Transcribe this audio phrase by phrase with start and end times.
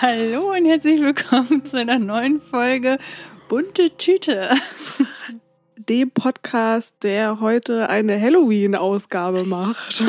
[0.00, 2.98] Hallo und herzlich willkommen zu einer neuen Folge
[3.48, 4.48] Bunte Tüte.
[5.76, 10.04] Dem Podcast, der heute eine Halloween-Ausgabe macht.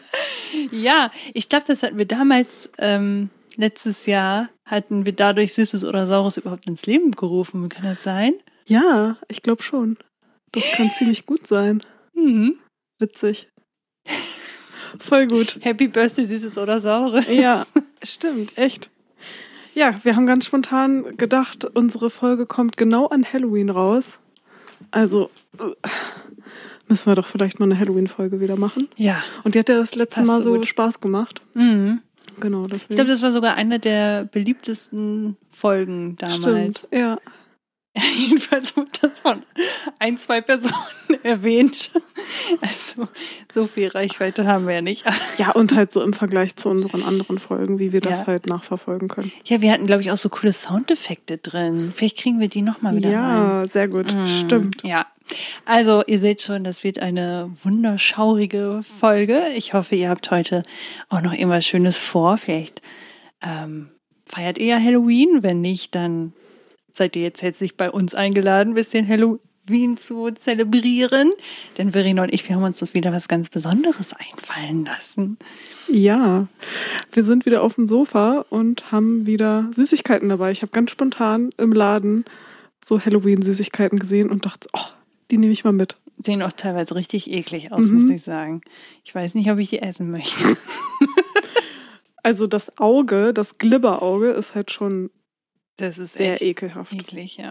[0.70, 6.06] ja, ich glaube, das hatten wir damals, ähm, letztes Jahr, hatten wir dadurch Süßes oder
[6.06, 7.68] Saures überhaupt ins Leben gerufen.
[7.68, 8.32] Kann das sein?
[8.66, 9.98] Ja, ich glaube schon.
[10.52, 11.82] Das kann ziemlich gut sein.
[12.14, 12.60] Mhm.
[12.98, 13.50] Witzig.
[14.98, 15.58] Voll gut.
[15.60, 17.30] Happy Birthday, Süßes oder Saure.
[17.30, 17.66] Ja,
[18.02, 18.88] stimmt, echt.
[19.78, 24.18] Ja, wir haben ganz spontan gedacht, unsere Folge kommt genau an Halloween raus.
[24.90, 25.88] Also äh,
[26.88, 28.88] müssen wir doch vielleicht mal eine Halloween-Folge wieder machen.
[28.96, 29.22] Ja.
[29.44, 30.66] Und die hat ja das, Das letzte Mal so gut.
[30.66, 31.42] Spaß gemacht.
[31.54, 32.00] Mhm.
[32.40, 32.94] Genau, Ich deswegen.
[32.96, 36.78] glaube, das war sogar eine der beliebtesten Folgen damals.
[36.80, 37.18] Stimmt, ja.
[38.16, 39.42] Jedenfalls wurde das von
[39.98, 40.74] ein, zwei Personen
[41.24, 41.90] erwähnt.
[42.60, 43.08] Also
[43.50, 45.04] so viel Reichweite haben wir ja nicht.
[45.38, 48.26] Ja, und halt so im Vergleich zu unseren anderen Folgen, wie wir das Ja.
[48.26, 49.32] halt nachverfolgen können.
[49.44, 51.92] Ja, wir hatten, glaube ich, auch so coole Soundeffekte drin.
[51.94, 53.14] Vielleicht kriegen wir die nochmal wieder rein.
[53.16, 54.12] Ja, sehr gut.
[54.12, 54.82] Mm, Stimmt.
[54.84, 55.06] Ja.
[55.64, 59.42] Also, ihr seht schon, das wird eine wunderschaurige Folge.
[59.56, 60.62] Ich hoffe, ihr habt heute
[61.08, 62.38] auch noch irgendwas Schönes vor.
[62.38, 62.80] Vielleicht
[63.42, 63.88] ähm,
[64.24, 65.42] feiert ihr ja Halloween.
[65.42, 66.32] Wenn nicht, dann
[66.98, 71.32] seid ihr jetzt herzlich bei uns eingeladen, ein bisschen Halloween zu zelebrieren.
[71.78, 75.38] Denn Verena und ich, wir haben uns das wieder was ganz Besonderes einfallen lassen.
[75.88, 76.46] Ja,
[77.12, 80.50] wir sind wieder auf dem Sofa und haben wieder Süßigkeiten dabei.
[80.50, 82.26] Ich habe ganz spontan im Laden
[82.84, 84.80] so Halloween-Süßigkeiten gesehen und dachte, oh,
[85.30, 85.96] die nehme ich mal mit.
[86.24, 88.00] Sehen auch teilweise richtig eklig aus, Mhm.
[88.02, 88.60] muss ich sagen.
[89.04, 90.56] Ich weiß nicht, ob ich die essen möchte.
[92.24, 95.08] Also das Auge, das Glibberauge ist halt schon
[95.78, 96.92] Das ist sehr ekelhaft.
[96.92, 97.50] eklig, ja.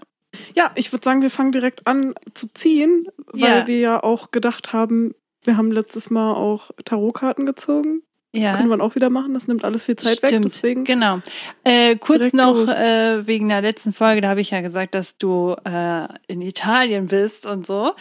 [0.55, 3.67] Ja, ich würde sagen, wir fangen direkt an zu ziehen, weil Ja.
[3.67, 8.03] wir ja auch gedacht haben, wir haben letztes Mal auch Tarotkarten gezogen.
[8.33, 8.55] Das Ja.
[8.55, 9.33] können wir auch wieder machen.
[9.33, 10.29] Das nimmt alles viel Zeit weg.
[10.29, 11.21] Stimmt, Deswegen genau.
[11.63, 15.55] Äh, kurz noch äh, wegen der letzten Folge, da habe ich ja gesagt, dass du
[15.63, 17.93] äh, in Italien bist und so.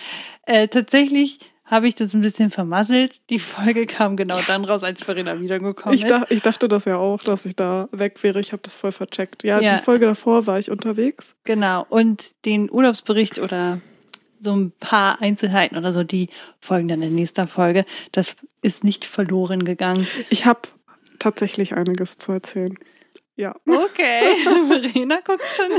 [0.42, 3.16] Äh, tatsächlich habe ich das ein bisschen vermasselt.
[3.28, 6.10] Die Folge kam genau dann raus, als Verena wiedergekommen Ich, ist.
[6.10, 8.40] dach, ich dachte das ja auch, dass ich da weg wäre.
[8.40, 9.42] Ich habe das voll vercheckt.
[9.44, 9.76] Ja, Ja.
[9.76, 11.34] die Folge davor war ich unterwegs.
[11.44, 11.84] Genau.
[11.88, 13.80] Und den Urlaubsbericht oder
[14.40, 16.28] so ein paar Einzelheiten oder so, die
[16.60, 17.84] folgen dann in nächster Folge.
[18.12, 20.06] Das ist nicht verloren gegangen.
[20.30, 20.60] Ich habe
[21.18, 22.76] tatsächlich einiges zu erzählen.
[23.38, 23.54] Ja.
[23.68, 24.34] Okay,
[24.68, 25.70] Verena guckt schon.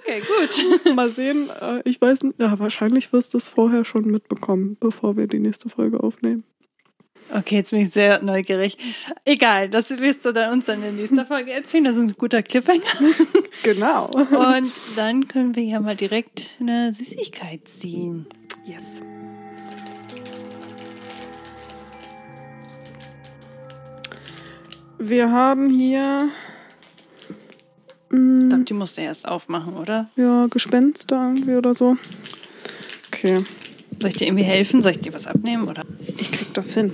[0.00, 0.94] Okay, gut.
[0.96, 1.48] Mal sehen.
[1.60, 2.40] Äh, Ich weiß nicht.
[2.40, 6.42] Ja, wahrscheinlich wirst du es vorher schon mitbekommen, bevor wir die nächste Folge aufnehmen.
[7.32, 8.76] Okay, jetzt bin ich sehr neugierig.
[9.24, 11.84] Egal, das wirst du dann uns dann in nächster Folge erzählen.
[11.84, 12.82] Das ist ein guter Cliffhanger.
[13.62, 14.06] Genau.
[14.06, 18.26] Und dann können wir ja mal direkt eine Süßigkeit ziehen.
[18.64, 19.02] Yes.
[24.98, 26.30] Wir haben hier
[28.12, 30.08] Ich mm, glaube, die musst du erst aufmachen, oder?
[30.16, 31.96] ja, Gespenster irgendwie oder so.
[33.08, 33.42] Okay,
[34.00, 34.82] Soll ich dir irgendwie helfen?
[34.82, 35.68] Soll ich dir was abnehmen?
[35.68, 35.82] Oder?
[36.16, 36.92] ich krieg das hin.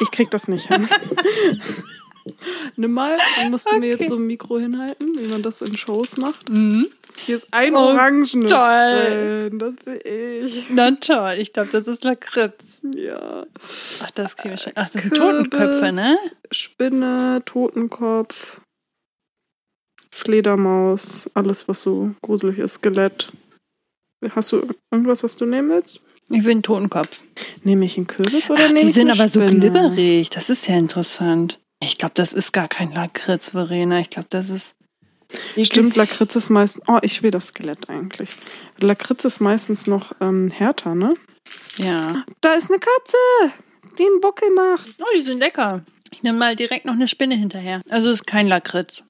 [0.00, 0.88] Ich krieg das nicht hin.
[2.76, 4.02] Nimm mal, dann musst du mir Okay.
[4.04, 6.48] jetzt so ein Mikro hinhalten, wie man das in Shows macht.
[6.48, 6.86] Mhm.
[7.26, 9.48] Hier ist ein Oh, Orangenes toll.
[9.50, 9.58] drin.
[9.58, 10.00] Das will
[10.46, 10.64] ich.
[10.70, 12.80] Na toll, ich glaube, das ist Lakritz.
[12.96, 13.44] Ja.
[14.02, 14.72] Ach, das kriegen wir schon.
[14.74, 16.16] Ach, das sind Totenköpfe, ne?
[16.50, 18.60] Spinne, Totenkopf,
[20.14, 23.32] Fledermaus, alles, was so gruselig ist, Skelett.
[24.30, 26.00] Hast du irgendwas, was du nehmen willst?
[26.30, 27.22] Ich will einen Totenkopf.
[27.64, 29.58] Nehme ich einen Kürbis oder Ach, nehme die ich sind eine aber so Spinne?
[29.58, 30.30] glibberig.
[30.30, 31.58] Das ist ja interessant.
[31.82, 33.98] Ich glaube, das ist gar kein Lakritz, Verena.
[33.98, 34.76] Ich glaube, das ist.
[35.60, 36.84] Stimmt, Lakritz ist meistens.
[36.86, 38.30] Oh, ich will das Skelett eigentlich.
[38.78, 41.14] Lakritz ist meistens noch ähm, härter, ne?
[41.76, 42.24] Ja.
[42.40, 43.52] Da ist eine Katze,
[43.98, 44.94] die einen Buckel macht.
[45.00, 45.82] Oh, die sind lecker.
[46.12, 47.82] Ich nehme mal direkt noch eine Spinne hinterher.
[47.90, 49.02] Also es ist kein Lakritz.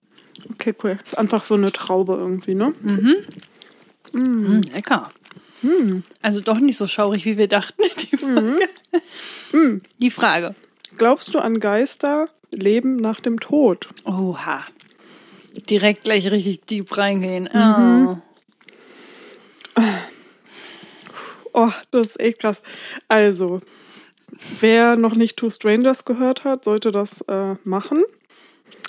[0.52, 0.98] Okay, cool.
[1.04, 2.74] Ist einfach so eine Traube irgendwie, ne?
[2.82, 3.16] Mhm.
[4.12, 4.18] Mm.
[4.18, 5.10] Mm, lecker.
[5.62, 6.00] Mm.
[6.22, 7.82] Also doch nicht so schaurig, wie wir dachten.
[8.12, 8.58] Die Frage.
[9.52, 9.80] Mm.
[9.98, 10.54] Die Frage.
[10.96, 13.88] Glaubst du an Geister, Leben nach dem Tod?
[14.04, 14.62] Oha.
[15.68, 17.48] Direkt gleich richtig deep reingehen.
[17.52, 18.22] Mhm.
[19.76, 19.82] Oh.
[21.56, 22.62] Oh, das ist echt krass.
[23.06, 23.60] Also,
[24.60, 28.02] wer noch nicht Two Strangers gehört hat, sollte das äh, machen.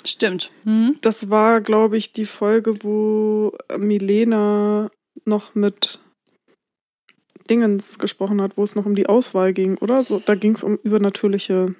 [0.04, 0.50] Stimmt.
[0.64, 0.96] Hm?
[1.00, 4.90] Das war, glaube ich, die Folge, wo Milena
[5.24, 5.98] noch mit
[7.50, 10.04] Dingens gesprochen hat, wo es noch um die Auswahl ging, oder?
[10.04, 11.74] So, da ging es um übernatürliche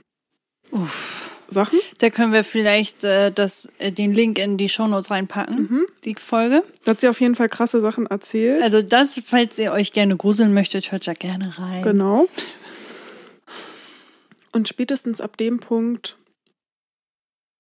[0.71, 1.33] Uff.
[1.49, 1.79] Sachen.
[1.99, 5.87] Da können wir vielleicht äh, das, äh, den Link in die Shownotes reinpacken, Mhm.
[6.05, 6.65] die Folge.
[6.85, 8.63] Da hat sie auf jeden Fall krasse Sachen erzählt.
[8.63, 11.83] Also das, falls ihr euch gerne gruseln möchtet, hört da gerne rein.
[11.83, 12.27] Genau.
[14.53, 16.17] Und spätestens ab dem Punkt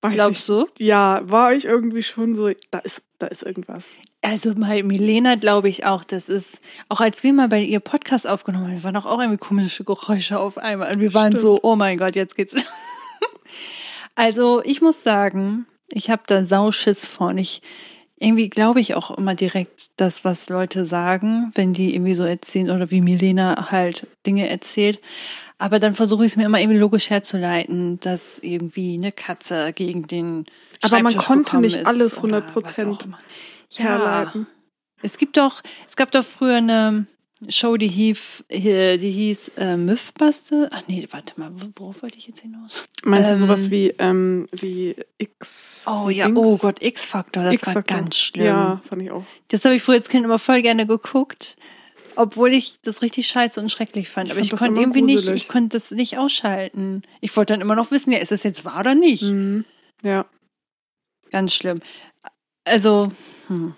[0.02, 0.66] Weiß Glaubst du?
[0.74, 3.84] ich, Ja, war ich irgendwie schon so, da ist, da ist irgendwas.
[4.22, 8.28] Also bei Milena glaube ich auch, das ist, auch als wir mal bei ihr Podcast
[8.28, 10.92] aufgenommen haben, waren auch, auch irgendwie komische Geräusche auf einmal.
[10.92, 11.42] Und wir waren Stimmt.
[11.42, 12.54] so, oh mein Gott, jetzt geht's.
[14.14, 17.38] also ich muss sagen, ich habe da Sauschiss von.
[17.38, 17.62] Ich,
[18.18, 22.70] irgendwie glaube ich auch immer direkt das, was Leute sagen, wenn die irgendwie so erzählen
[22.70, 25.00] oder wie Milena halt Dinge erzählt.
[25.58, 30.06] Aber dann versuche ich es mir immer irgendwie logisch herzuleiten, dass irgendwie eine Katze gegen
[30.06, 30.46] den
[30.82, 33.18] Aber man konnte nicht alles oder 100% was auch immer.
[33.74, 34.46] Herleiten.
[35.02, 37.06] Es gibt doch, es gab doch früher eine
[37.48, 40.70] Show, die hieß, die hieß äh, Mythbuster.
[40.72, 42.84] Ach nee, warte mal, worauf wollte ich jetzt hinaus?
[43.04, 45.84] Meinst du Ähm, sowas wie, ähm, wie X?
[45.86, 46.38] Oh ja, Dings?
[46.38, 47.82] oh Gott, X-Factor, das war X-Factor.
[47.82, 48.46] ganz schlimm.
[48.46, 49.24] Ja, fand ich auch.
[49.48, 51.56] Das habe ich früher als Kind immer voll gerne geguckt,
[52.14, 54.28] obwohl ich das richtig scheiße und schrecklich fand.
[54.28, 55.42] Ich Aber fand ich konnte irgendwie nicht, gruselig.
[55.42, 57.02] ich konnte das nicht ausschalten.
[57.20, 59.24] Ich wollte dann immer noch wissen, ja, ist das jetzt wahr oder nicht?
[59.24, 59.66] Mhm.
[60.02, 60.24] Ja.
[61.32, 61.80] Ganz schlimm.
[62.64, 63.12] Also,
[63.48, 63.74] hm.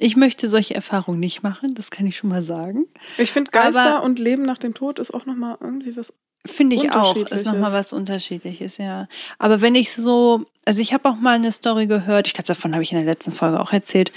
[0.00, 2.86] Ich möchte solche Erfahrungen nicht machen, das kann ich schon mal sagen.
[3.18, 6.12] Ich finde Geister Aber- und Leben nach dem Tod ist auch nochmal irgendwie was.
[6.46, 9.08] Finde ich auch, ist nochmal was Unterschiedliches, ja.
[9.38, 12.72] Aber wenn ich so, also ich habe auch mal eine Story gehört, ich glaube, davon
[12.72, 14.10] habe ich in der letzten Folge auch erzählt,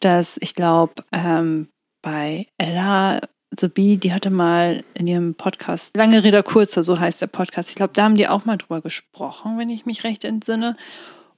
[0.00, 1.68] dass ich glaube, ähm,
[2.00, 3.20] bei Ella
[3.58, 7.68] The Bee, die hatte mal in ihrem Podcast, lange Rede kurzer, so heißt der Podcast,
[7.68, 10.76] ich glaube, da haben die auch mal drüber gesprochen, wenn ich mich recht entsinne.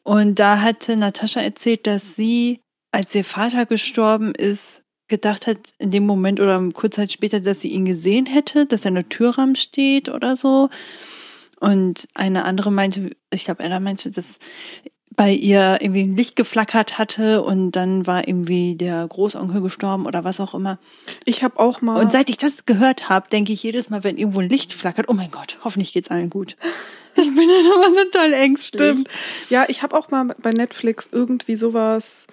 [0.05, 5.90] Und da hatte Natascha erzählt, dass sie, als ihr Vater gestorben ist, gedacht hat, in
[5.90, 9.08] dem Moment oder kurz Zeit später, dass sie ihn gesehen hätte, dass er in der
[9.08, 10.69] Türrahmen steht oder so.
[11.61, 14.38] Und eine andere meinte, ich glaube, Ella meinte, dass
[15.17, 20.23] bei ihr irgendwie ein Licht geflackert hatte und dann war irgendwie der Großonkel gestorben oder
[20.23, 20.79] was auch immer.
[21.25, 22.00] Ich habe auch mal.
[22.00, 25.08] Und seit ich das gehört habe, denke ich jedes Mal, wenn irgendwo ein Licht flackert,
[25.08, 26.56] oh mein Gott, hoffentlich geht's allen gut.
[27.20, 28.81] Ich bin dann immer so toll ängstlich.
[28.81, 29.08] Stimmt.
[29.50, 32.29] Ja, ich habe auch mal bei Netflix irgendwie sowas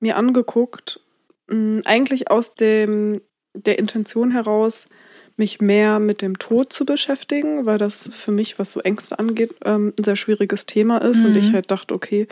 [0.00, 1.00] mir angeguckt.
[1.48, 3.20] Mh, Eigentlich aus dem
[3.54, 4.88] der Intention heraus,
[5.36, 9.54] mich mehr mit dem Tod zu beschäftigen, weil das für mich, was so Ängste angeht,
[9.64, 11.24] ähm, ein sehr schwieriges Thema ist.
[11.24, 11.36] Und Mhm.
[11.38, 12.28] ich halt dachte, okay,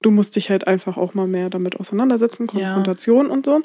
[0.00, 2.48] du musst dich halt einfach auch mal mehr damit auseinandersetzen, Ja.
[2.52, 3.62] Konfrontation und so.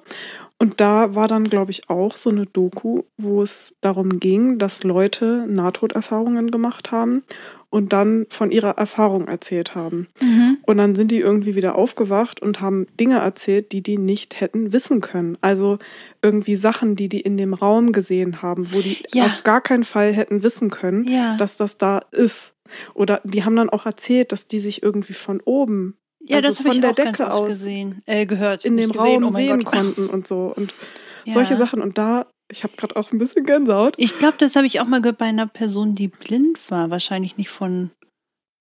[0.60, 4.84] Und da war dann, glaube ich, auch so eine Doku, wo es darum ging, dass
[4.84, 7.24] Leute Nahtoderfahrungen gemacht haben
[7.70, 10.08] und dann von ihrer Erfahrung erzählt haben.
[10.22, 10.58] Mhm.
[10.64, 14.72] Und dann sind die irgendwie wieder aufgewacht und haben Dinge erzählt, die die nicht hätten
[14.72, 15.38] wissen können.
[15.42, 15.78] Also
[16.22, 19.26] irgendwie Sachen, die die in dem Raum gesehen haben, wo die Ja.
[19.26, 21.36] auf gar keinen Fall hätten wissen können, Ja.
[21.38, 22.54] dass das da ist.
[22.94, 26.60] Oder die haben dann auch erzählt, dass die sich irgendwie von oben Ja, also das
[26.60, 28.66] habe von ich der auch ganz Decke oft aus gesehen, äh, gehört.
[28.66, 29.74] in dem gesehen, Raum oh sehen Gott.
[29.74, 30.54] konnten und so.
[30.56, 30.74] Und
[31.26, 31.34] Ja.
[31.34, 31.82] solche Sachen.
[31.82, 33.96] Und da, ich habe gerade auch ein bisschen Gänsehaut.
[33.98, 36.90] Ich glaube, das habe ich auch mal gehört bei einer Person, die blind war.
[36.90, 37.92] Wahrscheinlich nicht von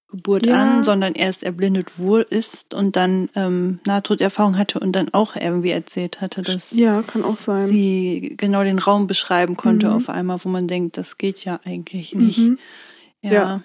[0.08, 0.54] Geburt Ja.
[0.62, 5.70] an, sondern erst erblindet wohl ist und dann ähm, Nahtoderfahrung hatte und dann auch irgendwie
[5.70, 7.66] erzählt hatte, dass Ja, kann auch sein.
[7.66, 9.92] sie genau den Raum beschreiben konnte Mhm.
[9.94, 12.38] auf einmal, wo man denkt, das geht ja eigentlich nicht.
[12.38, 12.58] Mhm.
[13.20, 13.32] Ja.
[13.32, 13.62] Ja.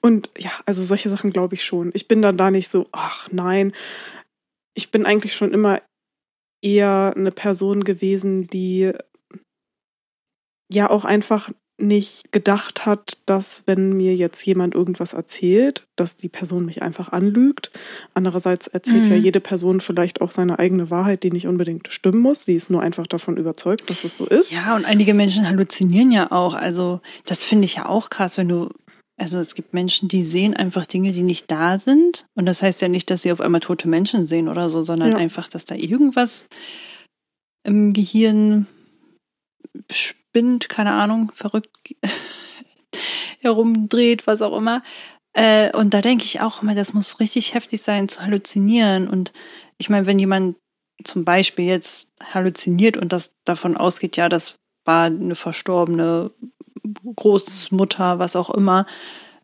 [0.00, 1.90] Und ja, also solche Sachen glaube ich schon.
[1.94, 3.72] Ich bin dann da nicht so, ach nein.
[4.74, 5.82] Ich bin eigentlich schon immer
[6.62, 8.92] eher eine Person gewesen, die
[10.72, 16.30] ja auch einfach nicht gedacht hat, dass wenn mir jetzt jemand irgendwas erzählt, dass die
[16.30, 17.70] Person mich einfach anlügt.
[18.14, 19.10] Andererseits erzählt Mhm.
[19.10, 22.46] ja jede Person vielleicht auch seine eigene Wahrheit, die nicht unbedingt stimmen muss.
[22.46, 24.52] Sie ist nur einfach davon überzeugt, dass es so ist.
[24.52, 26.54] Ja, und einige Menschen halluzinieren ja auch.
[26.54, 28.70] Also, das finde ich ja auch krass, wenn du.
[29.18, 32.26] Also es gibt Menschen, die sehen einfach Dinge, die nicht da sind.
[32.34, 35.12] Und das heißt ja nicht, dass sie auf einmal tote Menschen sehen oder so, sondern
[35.12, 35.16] Ja.
[35.18, 36.48] einfach, dass da irgendwas
[37.64, 38.66] im Gehirn
[40.36, 41.70] spinnt, keine Ahnung, verrückt
[43.40, 44.82] herumdreht, was auch immer.
[45.32, 49.08] Äh, und da denke ich auch immer, das muss richtig heftig sein zu halluzinieren.
[49.08, 49.32] Und
[49.78, 50.56] ich meine, wenn jemand
[51.04, 56.32] zum Beispiel jetzt halluziniert und das davon ausgeht, ja, das war eine verstorbene
[57.16, 58.84] Großmutter, was auch immer,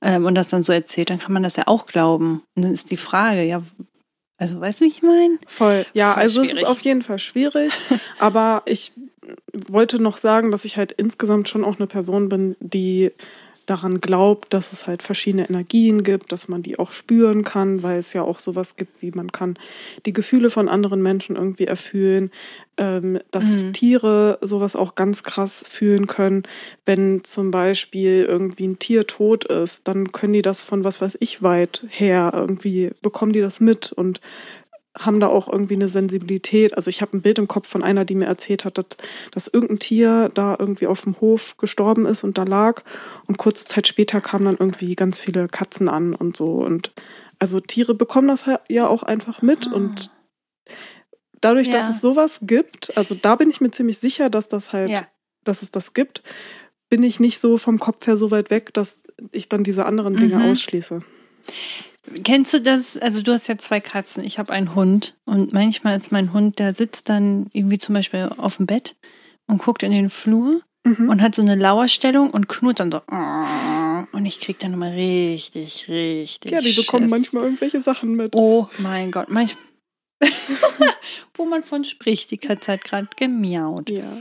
[0.02, 2.42] ähm, und das dann so erzählt, dann kann man das ja auch glauben.
[2.54, 3.62] Und dann ist die Frage, ja,
[4.36, 5.38] also weißt du, wie ich meine?
[5.46, 5.86] Voll.
[5.94, 6.62] Ja, Voll also es schwierig.
[6.64, 7.72] ist auf jeden Fall schwierig.
[8.18, 8.92] aber ich
[9.68, 13.12] wollte noch sagen, dass ich halt insgesamt schon auch eine Person bin, die
[13.66, 17.98] daran glaubt, dass es halt verschiedene Energien gibt, dass man die auch spüren kann, weil
[17.98, 19.56] es ja auch sowas gibt, wie man kann
[20.04, 22.32] die Gefühle von anderen Menschen irgendwie erfühlen,
[22.76, 23.72] ähm, dass Mhm.
[23.72, 26.42] Tiere sowas auch ganz krass fühlen können.
[26.84, 31.16] Wenn zum Beispiel irgendwie ein Tier tot ist, dann können die das von was weiß
[31.20, 34.20] ich weit her irgendwie, bekommen die das mit und
[34.98, 36.76] haben da auch irgendwie eine Sensibilität.
[36.76, 38.86] Also ich habe ein Bild im Kopf von einer, die mir erzählt hat, dass,
[39.30, 42.82] dass irgendein Tier da irgendwie auf dem Hof gestorben ist und da lag.
[43.26, 46.56] Und kurze Zeit später kamen dann irgendwie ganz viele Katzen an und so.
[46.56, 46.92] Und
[47.38, 49.68] also Tiere bekommen das ja auch einfach mit.
[49.68, 49.74] Ah.
[49.74, 50.10] Und
[51.40, 51.72] dadurch, ja.
[51.72, 55.06] dass es sowas gibt, also da bin ich mir ziemlich sicher, dass das halt, ja.
[55.44, 56.22] dass es das gibt,
[56.90, 60.14] bin ich nicht so vom Kopf her so weit weg, dass ich dann diese anderen
[60.14, 60.50] Dinge mhm.
[60.50, 61.02] ausschließe.
[62.24, 62.96] Kennst du das?
[62.96, 66.58] Also du hast ja zwei Katzen, ich habe einen Hund und manchmal ist mein Hund,
[66.58, 68.96] der sitzt dann irgendwie zum Beispiel auf dem Bett
[69.46, 71.08] und guckt in den Flur mhm.
[71.08, 73.00] und hat so eine Lauerstellung und knurrt dann so.
[74.12, 76.50] Und ich krieg dann immer richtig, richtig.
[76.50, 77.10] Ja, die bekommen Schiss.
[77.10, 78.34] manchmal irgendwelche Sachen mit.
[78.34, 79.64] Oh mein Gott, manchmal.
[81.34, 83.90] Wo man von spricht, die Katze hat gerade gemiaut.
[83.90, 84.18] Ja.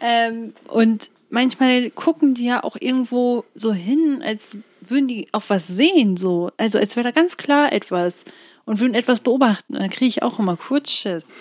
[0.00, 5.66] Ähm, und manchmal gucken die ja auch irgendwo so hin, als würden die auch was
[5.66, 6.50] sehen, so.
[6.56, 8.24] Also als wäre da ganz klar etwas
[8.64, 9.74] und würden etwas beobachten.
[9.74, 11.34] Und dann kriege ich auch immer Kurzschiss.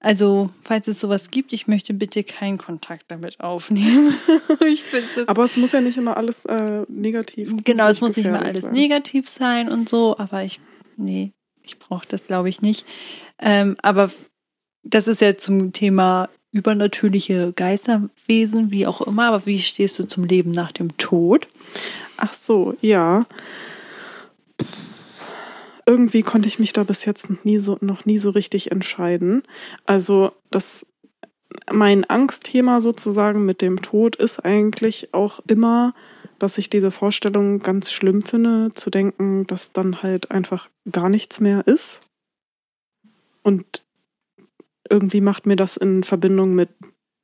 [0.00, 4.14] Also, falls es sowas gibt, ich möchte bitte keinen Kontakt damit aufnehmen.
[4.66, 4.84] ich
[5.26, 7.62] aber es muss ja nicht immer alles äh, negativ sein.
[7.64, 8.72] Genau, es muss nicht immer alles sein.
[8.72, 10.60] negativ sein und so, aber ich,
[10.96, 11.32] nee,
[11.64, 12.86] ich brauche das, glaube ich, nicht.
[13.40, 14.12] Ähm, aber
[14.84, 20.24] das ist ja zum Thema übernatürliche Geisterwesen, wie auch immer, aber wie stehst du zum
[20.24, 21.46] Leben nach dem Tod?
[22.16, 23.26] Ach so, ja.
[25.86, 29.42] Irgendwie konnte ich mich da bis jetzt noch nie so, noch nie so richtig entscheiden.
[29.86, 30.86] Also, das,
[31.70, 35.94] mein Angstthema sozusagen mit dem Tod ist eigentlich auch immer,
[36.38, 41.40] dass ich diese Vorstellung ganz schlimm finde, zu denken, dass dann halt einfach gar nichts
[41.40, 42.02] mehr ist.
[43.42, 43.82] Und
[44.90, 46.70] irgendwie macht mir das in Verbindung mit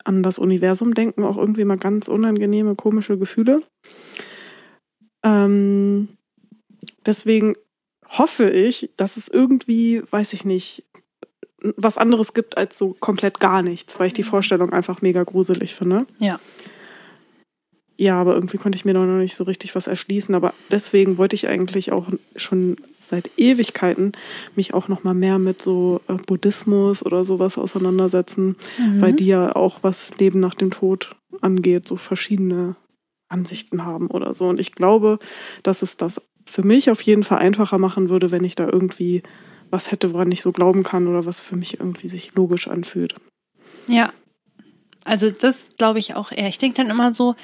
[0.04, 3.62] an das Universum denken auch irgendwie mal ganz unangenehme, komische Gefühle.
[5.23, 6.09] Ähm,
[7.06, 7.54] deswegen
[8.06, 10.85] hoffe ich, dass es irgendwie, weiß ich nicht,
[11.76, 14.28] was anderes gibt als so komplett gar nichts, weil ich die mhm.
[14.28, 16.06] Vorstellung einfach mega gruselig finde.
[16.18, 16.38] Ja.
[17.97, 20.35] Ja, aber irgendwie konnte ich mir noch nicht so richtig was erschließen.
[20.35, 22.76] Aber deswegen wollte ich eigentlich auch schon
[23.09, 24.13] seit Ewigkeiten
[24.57, 29.01] mich auch noch mal mehr mit so äh, Buddhismus oder sowas auseinandersetzen, mhm.
[29.01, 32.77] weil die ja auch was Leben nach dem Tod angeht, so verschiedene
[33.29, 34.47] Ansichten haben oder so.
[34.47, 35.19] Und ich glaube,
[35.63, 39.23] dass es das für mich auf jeden Fall einfacher machen würde, wenn ich da irgendwie
[39.71, 43.15] was hätte, woran ich so glauben kann oder was für mich irgendwie sich logisch anfühlt.
[43.87, 44.13] Ja.
[45.05, 46.49] Also das glaube ich auch eher.
[46.49, 47.35] Ich denke dann immer so,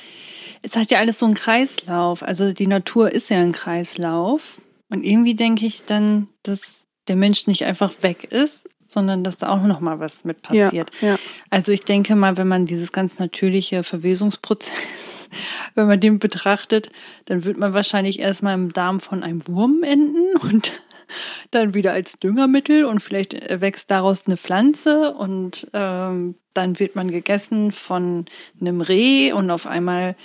[0.63, 2.23] es hat ja alles so einen Kreislauf.
[2.23, 4.61] Also die Natur ist ja ein Kreislauf.
[4.91, 9.49] Und irgendwie denke ich dann, dass der Mensch nicht einfach weg ist, sondern dass da
[9.49, 10.91] auch noch mal was mit passiert.
[11.01, 11.19] Ja, ja.
[11.49, 15.29] Also ich denke mal, wenn man dieses ganz natürliche Verwesungsprozess,
[15.77, 16.91] wenn man den betrachtet,
[17.27, 20.73] dann wird man wahrscheinlich erstmal im Darm von einem Wurm enden und
[21.51, 27.11] dann wieder als Düngermittel und vielleicht wächst daraus eine Pflanze und ähm, dann wird man
[27.11, 28.27] gegessen von
[28.61, 30.17] einem Reh und auf einmal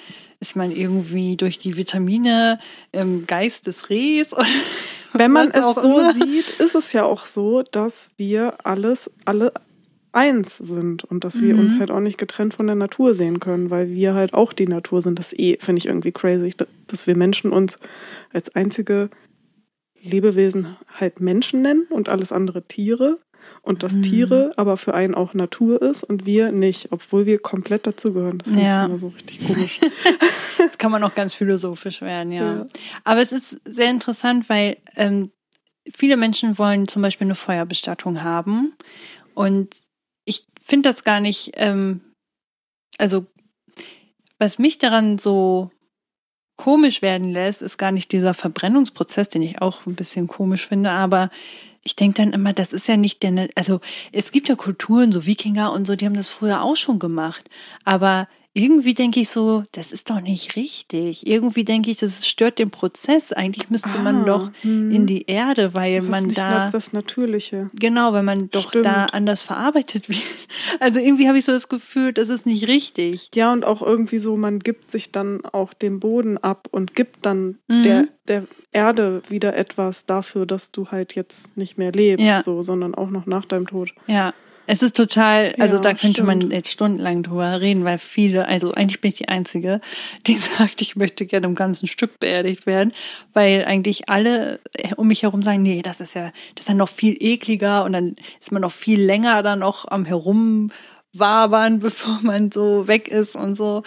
[0.46, 2.60] ist man irgendwie durch die Vitamine
[2.92, 4.30] im Geist des Rehs.
[5.14, 6.14] Wenn man es so immer.
[6.14, 9.54] sieht, ist es ja auch so, dass wir alles, alle
[10.12, 11.62] eins sind und dass wir mhm.
[11.62, 14.68] uns halt auch nicht getrennt von der Natur sehen können, weil wir halt auch die
[14.68, 15.18] Natur sind.
[15.18, 16.54] Das eh, finde ich irgendwie crazy,
[16.86, 17.78] dass wir Menschen uns
[18.32, 19.10] als einzige
[20.00, 23.18] Lebewesen halt Menschen nennen und alles andere Tiere
[23.62, 24.04] und dass mhm.
[24.04, 28.38] Tiere aber für einen auch Natur ist und wir nicht, obwohl wir komplett dazugehören.
[28.38, 28.84] Das finde ja.
[28.86, 29.80] ich immer so richtig komisch.
[30.60, 32.54] Jetzt kann man auch ganz philosophisch werden, ja.
[32.54, 32.66] ja.
[33.04, 35.32] Aber es ist sehr interessant, weil ähm,
[35.96, 38.74] viele Menschen wollen zum Beispiel eine Feuerbestattung haben
[39.34, 39.76] und
[40.26, 42.02] ich finde das gar nicht, ähm,
[42.98, 43.26] also
[44.38, 45.72] was mich daran so
[46.58, 50.92] komisch werden lässt, ist gar nicht dieser Verbrennungsprozess, den ich auch ein bisschen komisch finde,
[50.92, 51.30] aber
[51.86, 53.80] ich denke dann immer, das ist ja nicht der, also
[54.12, 57.50] es gibt ja Kulturen, so Wikinger und so, die haben das früher auch schon gemacht,
[57.86, 61.28] aber irgendwie denke ich so, das ist doch nicht richtig.
[61.28, 63.34] Irgendwie denke ich, das stört den Prozess.
[63.34, 64.92] Eigentlich müsste ah, man doch hm.
[64.92, 66.70] in die Erde, weil das man ist da.
[66.70, 67.70] das Natürliche.
[67.74, 68.86] Genau, weil man doch Stimmt.
[68.86, 70.22] da anders verarbeitet wird.
[70.80, 73.30] Also irgendwie habe ich so das Gefühl, das ist nicht richtig.
[73.36, 77.26] Ja, und auch irgendwie so, man gibt sich dann auch den Boden ab und gibt
[77.26, 77.84] dann mhm.
[77.84, 82.42] der, der Erde wieder etwas dafür, dass du halt jetzt nicht mehr lebst, ja.
[82.42, 83.94] so, sondern auch noch nach deinem Tod.
[84.08, 84.34] Ja.
[84.68, 86.28] Es ist total, also ja, da könnte stimmt.
[86.28, 89.80] man jetzt stundenlang drüber reden, weil viele, also eigentlich bin ich die Einzige,
[90.26, 92.92] die sagt, ich möchte gerne im ganzen Stück beerdigt werden,
[93.34, 94.60] weil eigentlich alle
[94.98, 97.94] um mich herum sagen, nee, das ist ja, das ist dann noch viel ekliger und
[97.94, 103.36] dann ist man noch viel länger dann noch am herumwabern, bevor man so weg ist
[103.36, 103.84] und so.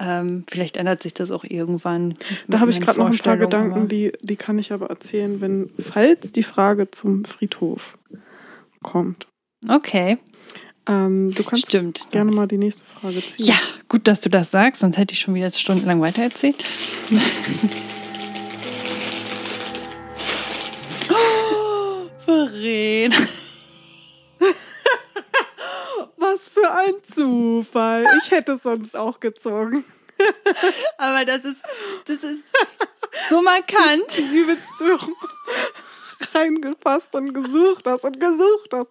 [0.00, 2.14] Ähm, vielleicht ändert sich das auch irgendwann.
[2.46, 5.40] Da habe ich gerade noch ein paar Gedanken, aber- die, die kann ich aber erzählen,
[5.40, 7.98] wenn, falls die Frage zum Friedhof
[8.80, 9.26] kommt.
[9.68, 10.18] Okay,
[10.86, 12.10] Ähm, du kannst stimmt.
[12.10, 13.44] gerne mal die nächste Frage ziehen.
[13.44, 13.56] Ja,
[13.88, 16.56] gut, dass du das sagst, sonst hätte ich schon wieder stundenlang weitererzählt.
[21.10, 23.12] oh, Verrät.
[26.16, 28.06] Was für ein Zufall.
[28.24, 29.84] Ich hätte es sonst auch gezogen.
[30.96, 31.62] Aber das ist,
[32.06, 32.44] das ist
[33.30, 34.04] so markant.
[34.32, 34.98] Wie willst du
[36.34, 38.88] reingefasst und gesucht hast und gesucht hast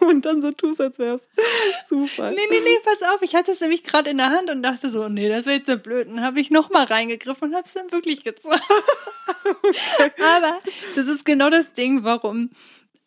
[0.00, 2.30] und dann so tust, als wäre es Zufall.
[2.30, 3.22] Nee, nee, nee, pass auf.
[3.22, 5.68] Ich hatte es nämlich gerade in der Hand und dachte so, nee, das wäre jetzt
[5.68, 6.08] so blöd.
[6.08, 8.60] Und habe ich nochmal reingegriffen und habe es dann wirklich gezogen.
[10.36, 10.60] Aber
[10.94, 12.50] das ist genau das Ding, warum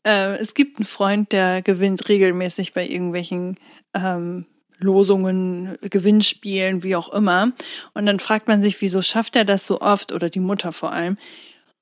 [0.03, 3.57] äh, es gibt einen Freund, der gewinnt regelmäßig bei irgendwelchen
[3.93, 4.45] ähm,
[4.79, 7.51] Losungen, Gewinnspielen, wie auch immer.
[7.93, 10.91] Und dann fragt man sich, wieso schafft er das so oft oder die Mutter vor
[10.91, 11.17] allem.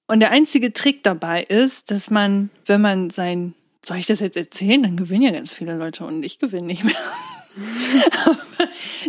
[0.09, 3.53] Und der einzige Trick dabei ist, dass man, wenn man sein,
[3.85, 6.83] soll ich das jetzt erzählen, dann gewinnen ja ganz viele Leute und ich gewinne nicht
[6.83, 6.95] mehr.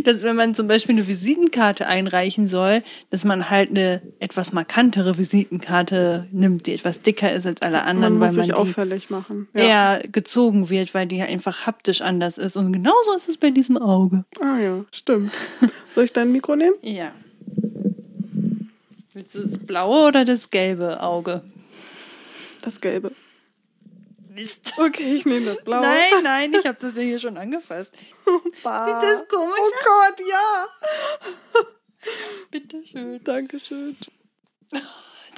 [0.04, 5.18] Dass wenn man zum Beispiel eine Visitenkarte einreichen soll, dass man halt eine etwas markantere
[5.18, 8.70] Visitenkarte nimmt, die etwas dicker ist als alle anderen, Man muss weil sich man die
[8.70, 9.48] auffällig machen.
[9.54, 12.56] eher gezogen wird, weil die einfach haptisch anders ist.
[12.56, 14.24] Und genauso ist es bei diesem Auge.
[14.40, 15.32] Ah ja, stimmt.
[15.94, 16.74] Soll ich dein Mikro nehmen?
[16.82, 17.12] Ja.
[19.12, 21.42] Willst du das blaue oder das gelbe Auge?
[22.62, 23.12] Das gelbe.
[24.28, 24.74] Mist.
[24.76, 25.82] Okay, ich nehme das blaue.
[25.82, 27.90] Nein, nein, ich habe das ja hier schon angefasst.
[28.62, 28.86] Bah.
[28.86, 30.68] Sieht das komisch Oh Gott, ja.
[32.50, 33.22] Bitte schön.
[33.24, 33.96] Dankeschön.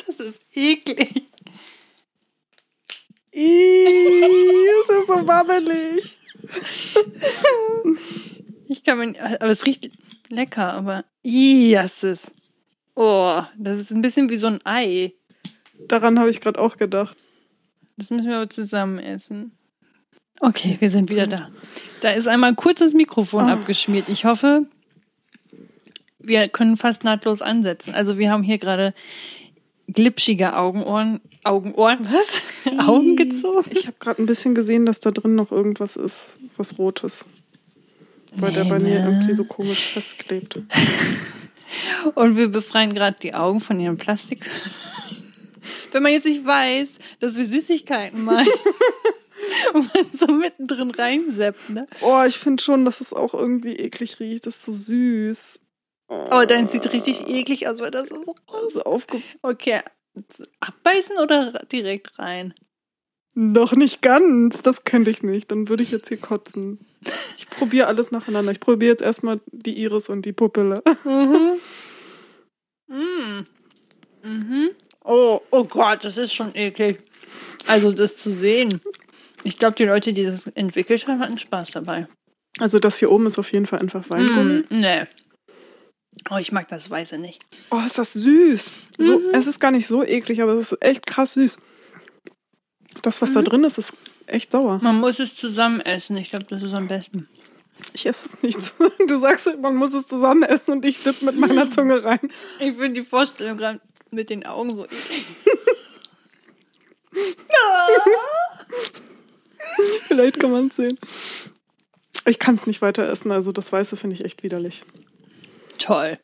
[0.06, 1.28] Das ist eklig.
[3.30, 6.18] Ih, es ist so wabbelig.
[8.68, 9.90] Ich kann mir, aber es riecht
[10.28, 12.32] lecker, aber yes.
[12.94, 15.12] Oh, das ist ein bisschen wie so ein Ei.
[15.88, 17.16] Daran habe ich gerade auch gedacht.
[17.96, 19.52] Das müssen wir aber zusammen essen.
[20.40, 21.50] Okay, wir sind wieder da.
[22.00, 23.48] Da ist einmal kurz das Mikrofon Oh.
[23.48, 24.08] abgeschmiert.
[24.08, 24.66] Ich hoffe,
[26.18, 27.94] wir können fast nahtlos ansetzen.
[27.94, 28.92] Also wir haben hier gerade
[29.88, 32.42] glitschige Augenohren, Augenohren, was?
[32.86, 33.70] Augen gezogen?
[33.72, 37.24] Ich habe gerade ein bisschen gesehen, dass da drin noch irgendwas ist, was Rotes.
[38.34, 39.10] Weil der Nee, bei mir ne?
[39.10, 40.58] irgendwie so komisch festklebt.
[42.14, 44.48] Und wir befreien gerade die Augen von ihrem Plastik.
[45.92, 48.48] Wenn man jetzt nicht weiß, dass wir Süßigkeiten meinen
[49.74, 51.86] und man so mittendrin reinseppt, ne?
[52.00, 54.46] Oh, ich finde schon, dass es auch irgendwie eklig riecht.
[54.46, 55.60] Das ist so süß.
[56.08, 58.72] Oh, Aber dein sieht richtig eklig aus, weil das ist so groß.
[58.74, 59.80] so aufge Okay,
[60.60, 62.54] abbeißen oder direkt rein?
[63.34, 64.60] Noch nicht ganz.
[64.62, 65.50] Das könnte ich nicht.
[65.50, 66.78] Dann würde ich jetzt hier kotzen.
[67.38, 68.52] Ich probiere alles nacheinander.
[68.52, 70.82] Ich probiere jetzt erstmal die Iris und die Pupille.
[71.04, 71.58] Mhm.
[72.88, 73.44] Mm.
[74.24, 74.70] Mhm.
[75.04, 76.98] Oh, oh Gott, das ist schon eklig.
[77.66, 78.80] Also das zu sehen.
[79.44, 82.06] Ich glaube, die Leute, die das entwickelt haben, hatten Spaß dabei.
[82.58, 84.64] Also das hier oben ist auf jeden Fall einfach Weingummi.
[84.68, 85.04] Mm, nee.
[86.30, 87.42] Oh, ich mag das Weiße nicht.
[87.70, 88.70] Oh, ist das süß.
[88.98, 91.56] So, Es ist gar nicht so eklig, aber es ist echt krass süß.
[93.02, 93.94] Das, was da drin ist, ist
[94.26, 94.78] echt sauer.
[94.82, 96.16] Man muss es zusammen essen.
[96.16, 97.28] Ich glaube, das ist am besten.
[97.94, 98.58] Ich esse es nicht.
[99.08, 102.20] Du sagst, man muss es zusammen essen und ich dipp mit meiner Zunge rein.
[102.58, 105.24] Ich finde die Vorstellung gerade mit den Augen so eklig.
[110.08, 110.98] Vielleicht kann man es sehen.
[112.24, 114.84] Ich kann es nicht weiter essen, also das Weiße finde ich echt widerlich.
[115.78, 116.18] Toll.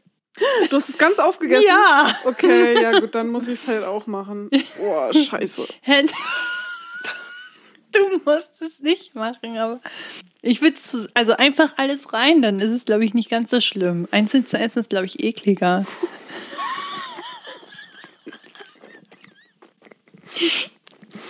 [0.71, 1.65] Du hast es ganz aufgegessen?
[1.67, 2.15] Ja.
[2.25, 4.51] Okay, ja gut, dann muss ich es halt auch machen.
[4.79, 5.67] Boah, scheiße.
[7.93, 9.81] Du musst es nicht machen, aber
[10.43, 10.77] ich würde
[11.15, 14.07] also einfach alles rein, dann ist es, glaube ich, nicht ganz so schlimm.
[14.11, 15.87] Einzeln zu essen ist, glaube ich, ekliger.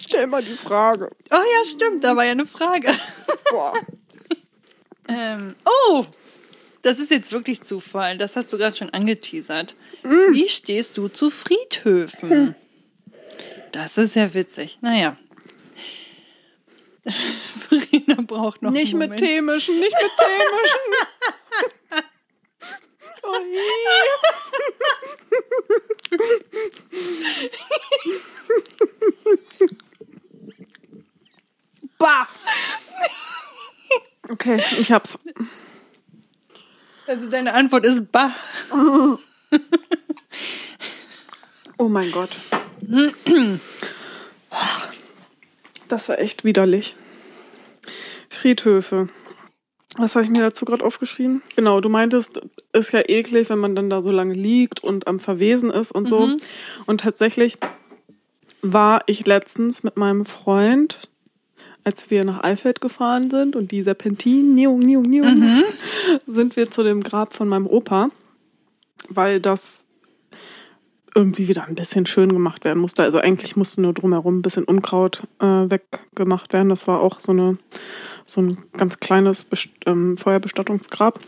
[0.01, 1.11] Stell mal die Frage.
[1.31, 2.93] Oh ja, stimmt, da war ja eine Frage.
[3.51, 3.75] Boah.
[5.11, 6.05] Ähm, oh,
[6.83, 8.19] das ist jetzt wirklich Zufall.
[8.19, 9.75] Das hast du gerade schon angeteasert.
[10.03, 12.55] Wie stehst du zu Friedhöfen?
[13.73, 14.77] Das ist ja witzig.
[14.83, 15.17] Naja.
[17.69, 19.21] Verena braucht noch Nicht einen mit Moment.
[19.21, 20.81] Tee mischen, nicht mit Tee mischen.
[23.23, 23.35] Oh,
[31.99, 32.29] Bah!
[34.31, 35.19] okay, ich hab's.
[37.07, 38.31] Also deine Antwort ist bah.
[41.79, 42.31] Oh mein Gott.
[45.89, 46.97] Das war echt widerlich.
[48.29, 49.09] Friedhöfe.
[49.97, 51.43] Was habe ich mir dazu gerade aufgeschrieben?
[51.57, 52.41] Genau, du meintest,
[52.73, 56.09] ist ja eklig, wenn man dann da so lange liegt und am Verwesen ist und
[56.09, 56.27] so.
[56.27, 56.37] Mhm.
[56.87, 57.57] Und tatsächlich
[58.61, 61.09] war ich letztens mit meinem Freund,
[61.85, 65.65] als wir nach Eifeld gefahren sind und die Serpentin, niung, niung, niung, Mhm.
[66.27, 68.11] sind wir zu dem Grab von meinem Opa,
[69.09, 69.87] weil das
[71.15, 73.03] irgendwie wieder ein bisschen schön gemacht werden musste.
[73.03, 76.69] Also eigentlich musste nur drumherum ein bisschen Unkraut äh, weggemacht werden.
[76.69, 77.59] Das war auch so eine
[78.25, 81.21] so ein ganz kleines Best ähm, Feuerbestattungsgrab.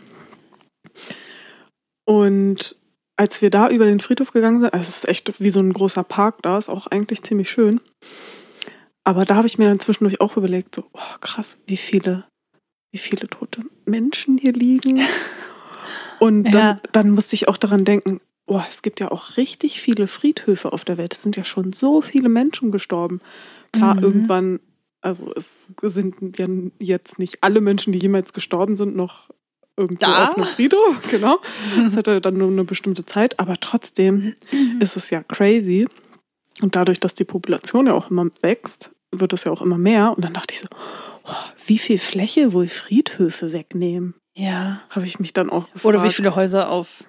[2.05, 2.75] Und
[3.17, 5.73] als wir da über den Friedhof gegangen sind, also es ist echt wie so ein
[5.73, 7.81] großer Park da, ist auch eigentlich ziemlich schön.
[9.03, 12.25] Aber da habe ich mir dann zwischendurch auch überlegt, so, oh, krass, wie viele,
[12.91, 14.99] wie viele tote Menschen hier liegen.
[16.19, 16.79] Und dann, Ja.
[16.91, 20.83] dann musste ich auch daran denken, oh, es gibt ja auch richtig viele Friedhöfe auf
[20.83, 21.13] der Welt.
[21.13, 23.21] Es sind ja schon so viele Menschen gestorben.
[23.71, 24.03] Klar, Mhm.
[24.03, 24.59] irgendwann,
[24.99, 26.47] also es sind ja
[26.79, 29.29] jetzt nicht alle Menschen, die jemals gestorben sind, noch
[29.77, 30.25] irgendwo Da?
[30.29, 31.39] auf einem Friedhof, genau.
[31.77, 34.35] Das hat ja dann nur eine bestimmte Zeit, aber trotzdem
[34.81, 35.87] ist es ja crazy.
[36.61, 40.13] Und dadurch, dass die Population ja auch immer wächst, wird es ja auch immer mehr.
[40.13, 40.67] Und dann dachte ich so,
[41.23, 41.31] oh,
[41.65, 44.15] wie viel Fläche wohl Friedhöfe wegnehmen?
[44.35, 44.81] Ja.
[44.89, 45.85] Habe ich mich dann auch gefragt.
[45.85, 47.05] Oder wie viele Häuser auf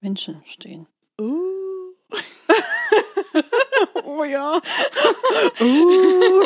[0.00, 0.86] Menschen stehen.
[4.04, 4.60] Oh ja.
[5.60, 6.42] uh.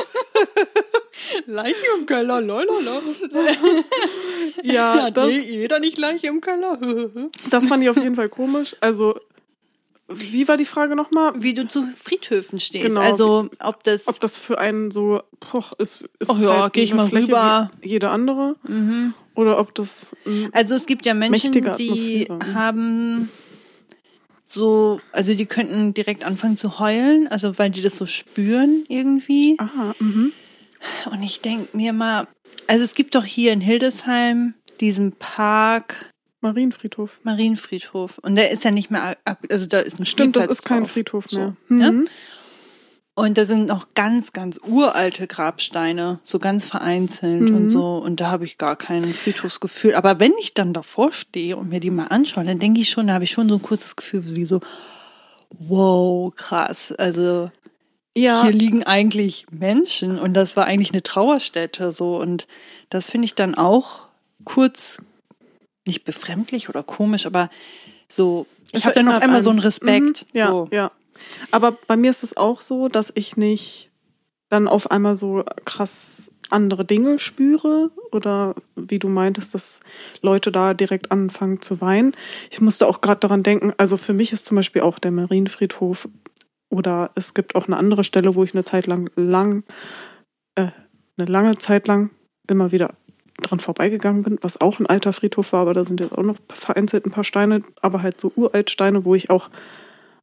[1.46, 3.00] Leiche im Keller, lolala.
[4.62, 6.78] Ja, das, jeder nicht Leiche im Keller.
[7.50, 8.76] das fand ich auf jeden Fall komisch.
[8.80, 9.18] Also,
[10.08, 11.32] wie war die Frage nochmal?
[11.36, 12.86] Wie du zu Friedhöfen stehst.
[12.86, 13.00] Genau.
[13.00, 14.06] Also, ob das.
[14.06, 17.28] Ob das für einen so, poch, ist, ist Ach ja, halt geh ich mal Fläche
[17.28, 17.70] rüber.
[17.82, 18.56] Jede andere.
[18.62, 19.14] Mhm.
[19.34, 20.14] Oder ob das.
[20.52, 22.54] Also es gibt ja Menschen, die Atmosphäre.
[22.54, 23.30] haben
[24.44, 29.56] so, also die könnten direkt anfangen zu heulen, also weil die das so spüren irgendwie.
[29.58, 30.32] Aha, mhm.
[31.10, 32.26] Und ich denke mir mal,
[32.66, 37.20] also es gibt doch hier in Hildesheim diesen Park Marienfriedhof.
[37.22, 39.16] Marienfriedhof und der ist ja nicht mehr,
[39.48, 40.90] also da ist ein Stimmt, das Spielplatz ist kein drauf.
[40.90, 41.92] Friedhof So, mehr.
[41.92, 42.04] ne?
[43.16, 47.56] Und da sind noch ganz, ganz uralte Grabsteine, so ganz vereinzelt Mhm.
[47.56, 47.96] und so.
[47.98, 49.94] Und da habe ich gar kein Friedhofsgefühl.
[49.94, 53.06] Aber wenn ich dann davor stehe und mir die mal anschaue, dann denke ich schon,
[53.06, 54.58] da habe ich schon so ein kurzes Gefühl wie so,
[55.50, 56.92] wow, krass.
[56.92, 57.50] Also
[58.16, 62.16] Ja, hier liegen eigentlich Menschen und das war eigentlich eine Trauerstätte so.
[62.20, 62.46] Und
[62.90, 64.06] das finde ich dann auch
[64.44, 64.98] kurz
[65.86, 67.50] nicht befremdlich oder komisch, aber
[68.08, 69.44] so, ich habe dann auf einmal einen.
[69.44, 70.26] so einen Respekt.
[70.32, 70.68] Mhm, ja, so.
[70.72, 70.90] ja.
[71.50, 73.90] Aber bei mir ist es auch so, dass ich nicht
[74.48, 79.80] dann auf einmal so krass andere Dinge spüre oder wie du meintest, dass
[80.22, 82.12] Leute da direkt anfangen zu weinen.
[82.50, 86.08] Ich musste auch gerade daran denken, also für mich ist zum Beispiel auch der Marienfriedhof
[86.70, 89.64] oder es gibt auch eine andere Stelle, wo ich eine Zeit lang, lang,
[90.54, 90.68] äh,
[91.16, 92.10] eine lange Zeit lang
[92.48, 92.94] immer wieder
[93.42, 96.36] dran vorbeigegangen bin, was auch ein alter Friedhof war, aber da sind jetzt auch noch
[96.52, 99.50] vereinzelt ein paar Steine, aber halt so uralt Steine, wo ich auch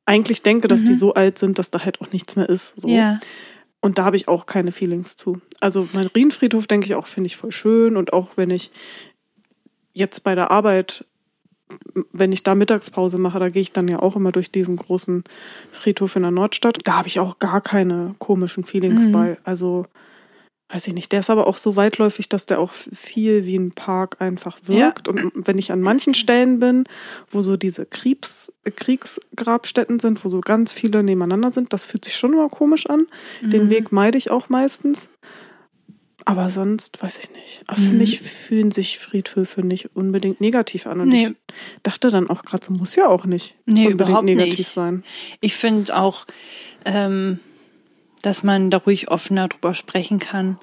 [0.06, 0.96] eigentlich denke, dass die Mhm.
[0.96, 2.74] so alt sind, dass da halt auch nichts mehr ist.
[2.80, 2.88] So.
[2.90, 3.20] Ja.
[3.82, 5.42] Und da habe ich auch keine Feelings zu.
[5.60, 7.98] Also mein Marienfriedhof denke ich auch, finde ich voll schön.
[7.98, 8.72] Und auch wenn ich
[9.94, 11.06] jetzt bei der Arbeit,
[12.12, 15.24] wenn ich da Mittagspause mache, da gehe ich dann ja auch immer durch diesen großen
[15.72, 16.80] Friedhof in der Nordstadt.
[16.84, 19.12] Da habe ich auch gar keine komischen Feelings Mhm.
[19.12, 19.38] bei.
[19.44, 19.86] Also
[20.73, 21.12] weiß ich nicht.
[21.12, 25.07] Der ist aber auch so weitläufig, dass der auch viel wie ein Park einfach wirkt.
[25.07, 26.86] Und wenn ich an manchen Stellen bin,
[27.29, 32.15] wo so diese Kriegs Kriegsgrabstätten sind, wo so ganz viele nebeneinander sind, das fühlt sich
[32.15, 33.07] schon immer komisch an.
[33.41, 33.69] Den Mhm.
[33.69, 35.10] Weg meide ich auch meistens.
[36.23, 37.63] Aber sonst weiß ich nicht.
[37.65, 37.97] Aber für Mhm.
[37.97, 41.01] mich fühlen sich Friedhöfe nicht unbedingt negativ an.
[41.01, 41.29] Und Nee.
[41.29, 41.36] ich
[41.81, 44.69] dachte dann auch gerade, so muss ja auch nicht Nee, unbedingt überhaupt negativ nicht.
[44.71, 45.03] sein.
[45.41, 46.27] Ich finde auch,
[46.86, 47.39] ähm,
[48.21, 50.60] dass man da ruhig offener drüber sprechen kann,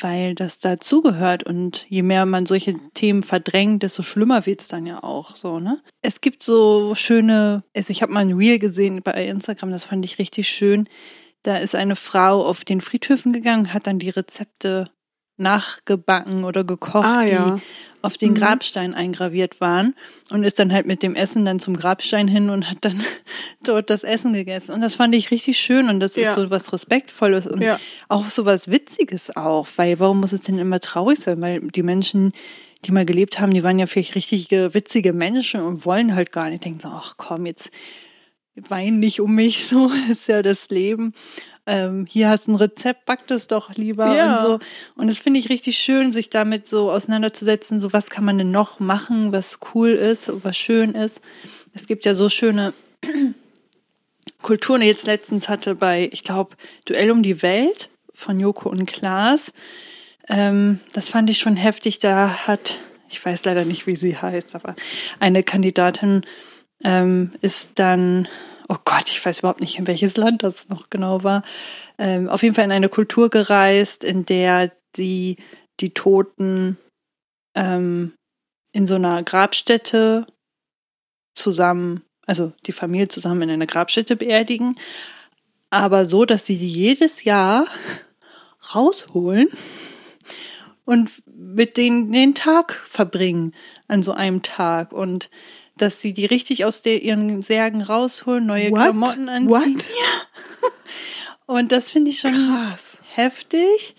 [0.00, 1.44] weil das dazugehört.
[1.44, 5.80] Und je mehr man solche Themen verdrängt, desto schlimmer wird's dann ja auch so, ne?
[6.02, 10.04] Es gibt so schöne, also ich habe mal ein Reel gesehen bei Instagram, das fand
[10.04, 10.88] ich richtig schön.
[11.42, 14.90] Da ist eine Frau auf den Friedhöfen gegangen, hat dann die Rezepte
[15.36, 17.58] nachgebacken oder gekocht, Ah die ja.
[18.02, 18.34] auf den Mhm.
[18.36, 19.94] Grabstein eingraviert waren
[20.30, 23.02] und ist dann halt mit dem Essen dann zum Grabstein hin und hat dann
[23.64, 24.72] dort das Essen gegessen.
[24.72, 26.30] Und das fand ich richtig schön und das Ja.
[26.30, 27.78] ist so was Respektvolles und Ja.
[28.08, 31.40] auch so was Witziges auch, weil warum muss es denn immer traurig sein?
[31.40, 32.32] Weil die Menschen,
[32.84, 36.50] die mal gelebt haben, die waren ja vielleicht richtige, witzige Menschen und wollen halt gar
[36.50, 37.70] nicht denken so, ach komm, jetzt
[38.54, 41.12] wein nicht um mich, so ist ja das Leben.
[41.66, 44.34] Ähm, hier hast du ein Rezept, back das doch lieber Ja.
[44.34, 44.58] und so.
[44.96, 48.50] Und das finde ich richtig schön, sich damit so auseinanderzusetzen, so was kann man denn
[48.50, 51.20] noch machen, was cool ist, was schön ist.
[51.72, 52.74] Es gibt ja so schöne
[54.42, 54.82] Kulturen.
[54.82, 59.52] Jetzt letztens hatte bei, ich glaube, Duell um die Welt von Joko und Klaas,
[60.26, 61.98] Ähm, das fand ich schon heftig.
[61.98, 62.78] Da hat,
[63.10, 64.74] ich weiß leider nicht, wie sie heißt, aber
[65.20, 66.22] eine Kandidatin
[66.82, 68.26] ähm, ist dann,
[68.68, 71.42] oh Gott, ich weiß überhaupt nicht, in welches Land das noch genau war,
[71.98, 75.36] ähm, auf jeden Fall in eine Kultur gereist, in der sie
[75.80, 76.78] die Toten
[77.54, 78.14] ähm,
[78.72, 80.26] in so einer Grabstätte
[81.34, 84.76] zusammen, also die Familie zusammen in einer Grabstätte beerdigen,
[85.70, 87.66] aber so, dass sie die jedes Jahr
[88.74, 89.48] rausholen
[90.84, 93.54] und mit denen den Tag verbringen
[93.88, 94.92] an so einem Tag.
[94.92, 95.30] Und
[95.76, 98.80] dass sie die richtig aus der, ihren Särgen rausholen, neue What?
[98.80, 99.48] Klamotten anziehen.
[99.48, 99.88] What?
[99.88, 100.68] Ja.
[101.46, 102.96] Und das finde ich schon Krass.
[103.14, 103.94] heftig.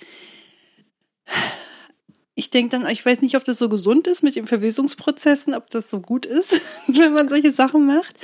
[2.33, 5.69] Ich denke dann, ich weiß nicht, ob das so gesund ist mit den Verwesungsprozessen, ob
[5.69, 8.15] das so gut ist, wenn man solche Sachen macht.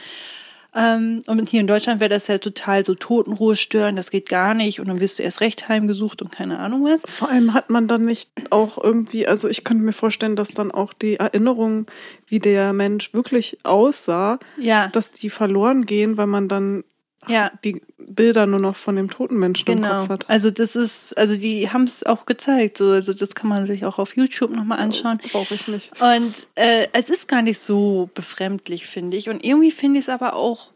[0.74, 4.54] Ähm, und hier in Deutschland wäre das ja total so Totenruhe stören, das geht gar
[4.54, 4.80] nicht.
[4.80, 7.02] Und dann wirst du erst recht heimgesucht und keine Ahnung was.
[7.06, 10.72] Vor allem hat man dann nicht auch irgendwie, also ich könnte mir vorstellen, dass dann
[10.72, 11.86] auch die Erinnerungen,
[12.28, 16.84] wie der Mensch wirklich aussah, Ja, dass die verloren gehen, weil man dann
[17.28, 17.52] ja.
[17.64, 20.00] die Bilder nur noch von dem toten Menschen im Genau.
[20.02, 20.30] Kopf hat.
[20.30, 22.78] Also das ist, also die haben es auch gezeigt.
[22.78, 25.20] So, also das kann man sich auch auf YouTube nochmal anschauen.
[25.32, 25.92] Brauche ich nicht.
[26.02, 29.30] Und äh, es ist gar nicht so befremdlich, finde ich.
[29.30, 30.72] Und irgendwie finde ich es aber auch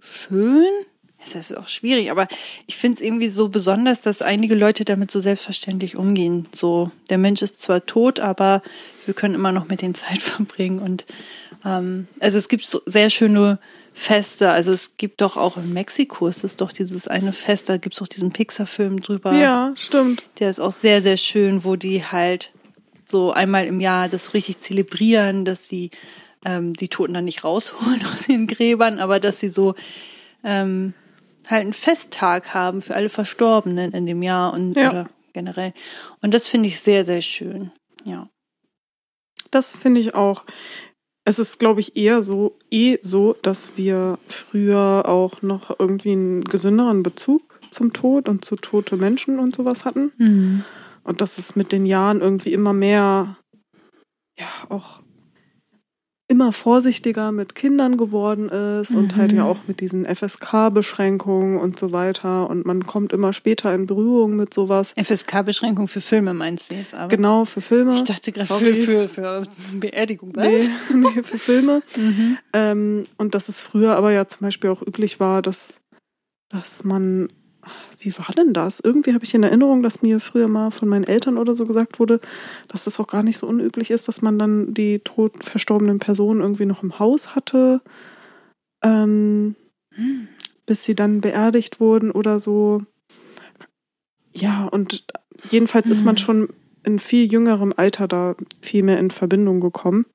[0.00, 0.64] schön.
[1.24, 2.28] Es ist auch schwierig, aber
[2.66, 6.46] ich finde es irgendwie so besonders, dass einige Leute damit so selbstverständlich umgehen.
[6.52, 8.62] So, der Mensch ist zwar tot, aber
[9.04, 10.78] wir können immer noch mit den Zeit verbringen.
[10.78, 11.06] Und
[11.64, 13.58] ähm, also es gibt so sehr schöne
[13.92, 14.50] Feste.
[14.50, 17.94] Also es gibt doch auch in Mexiko, ist es doch dieses eine Fest, da gibt
[17.94, 19.32] es doch diesen Pixar-Film drüber.
[19.32, 20.22] Ja, stimmt.
[20.38, 22.52] Der ist auch sehr, sehr schön, wo die halt
[23.04, 25.90] so einmal im Jahr das richtig zelebrieren, dass sie
[26.44, 29.74] ähm, die Toten dann nicht rausholen aus den Gräbern, aber dass sie so
[30.44, 30.94] ähm,
[31.48, 34.90] halt einen Festtag haben für alle Verstorbenen in dem Jahr und Ja.
[34.90, 35.72] oder generell.
[36.22, 37.70] Und das finde ich sehr, sehr schön.
[38.04, 38.28] Ja.
[39.50, 40.44] Das finde ich auch.
[41.24, 46.44] Es ist, glaube ich, eher so, eh so, dass wir früher auch noch irgendwie einen
[46.44, 50.64] gesünderen Bezug zum Tod und zu tote Menschen und sowas hatten.
[51.04, 53.36] Und dass es mit den Jahren irgendwie immer mehr,
[54.38, 55.00] ja, auch
[56.30, 59.38] immer vorsichtiger mit Kindern geworden ist und halt Mhm.
[59.38, 62.48] ja auch mit diesen FSK-Beschränkungen und so weiter.
[62.50, 64.92] Und man kommt immer später in Berührung mit sowas.
[64.96, 67.08] FSK-Beschränkung für Filme meinst du jetzt aber?
[67.08, 67.94] Genau, für Filme.
[67.94, 69.42] Ich dachte gerade für, für, für
[69.80, 70.44] Beerdigung, was?
[70.46, 70.68] Nee,
[71.14, 71.82] nee, für Filme.
[71.96, 72.38] Mhm.
[72.52, 75.80] Ähm, und dass es früher aber ja zum Beispiel auch üblich war, dass,
[76.50, 77.30] dass man,
[77.98, 78.80] wie war denn das?
[78.80, 81.98] Irgendwie habe ich in Erinnerung, dass mir früher mal von meinen Eltern oder so gesagt
[81.98, 82.20] wurde,
[82.68, 86.40] dass es auch gar nicht so unüblich ist, dass man dann die tot verstorbenen Personen
[86.40, 87.80] irgendwie noch im Haus hatte,
[88.82, 89.54] ähm,
[89.94, 90.28] Hm.
[90.66, 92.82] bis sie dann beerdigt wurden oder so.
[94.32, 95.04] Ja, und
[95.50, 96.18] jedenfalls ist man Mhm.
[96.18, 96.48] schon
[96.84, 100.06] in viel jüngerem Alter da viel mehr in Verbindung gekommen.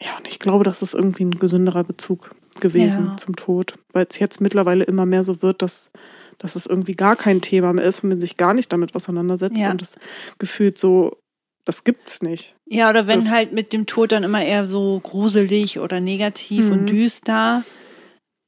[0.00, 3.16] Ja, und ich glaube, das ist irgendwie ein gesünderer Bezug gewesen Ja.
[3.16, 5.90] zum Tod, weil es jetzt mittlerweile immer mehr so wird, dass,
[6.38, 9.58] dass es irgendwie gar kein Thema mehr ist und man sich gar nicht damit auseinandersetzt
[9.58, 9.70] Ja.
[9.70, 9.96] und das
[10.38, 11.18] gefühlt so,
[11.64, 12.56] das gibt's nicht.
[12.68, 16.66] Ja, oder wenn Das- halt mit dem Tod dann immer eher so gruselig oder negativ
[16.66, 16.72] Mhm.
[16.72, 17.64] und düster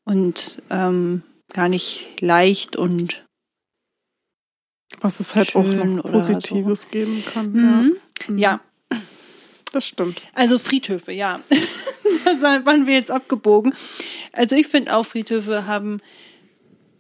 [0.05, 3.25] und ähm, gar nicht leicht und
[5.01, 7.53] Was es halt auch noch Positives geben kann.
[7.53, 7.97] Mhm.
[8.27, 8.29] Ja.
[8.29, 8.39] Mhm.
[8.39, 8.61] ja,
[9.73, 10.21] Das stimmt.
[10.35, 11.41] also Friedhöfe, ja.
[12.41, 13.75] da waren wir jetzt abgebogen.
[14.33, 16.01] Also ich finde auch Friedhöfe haben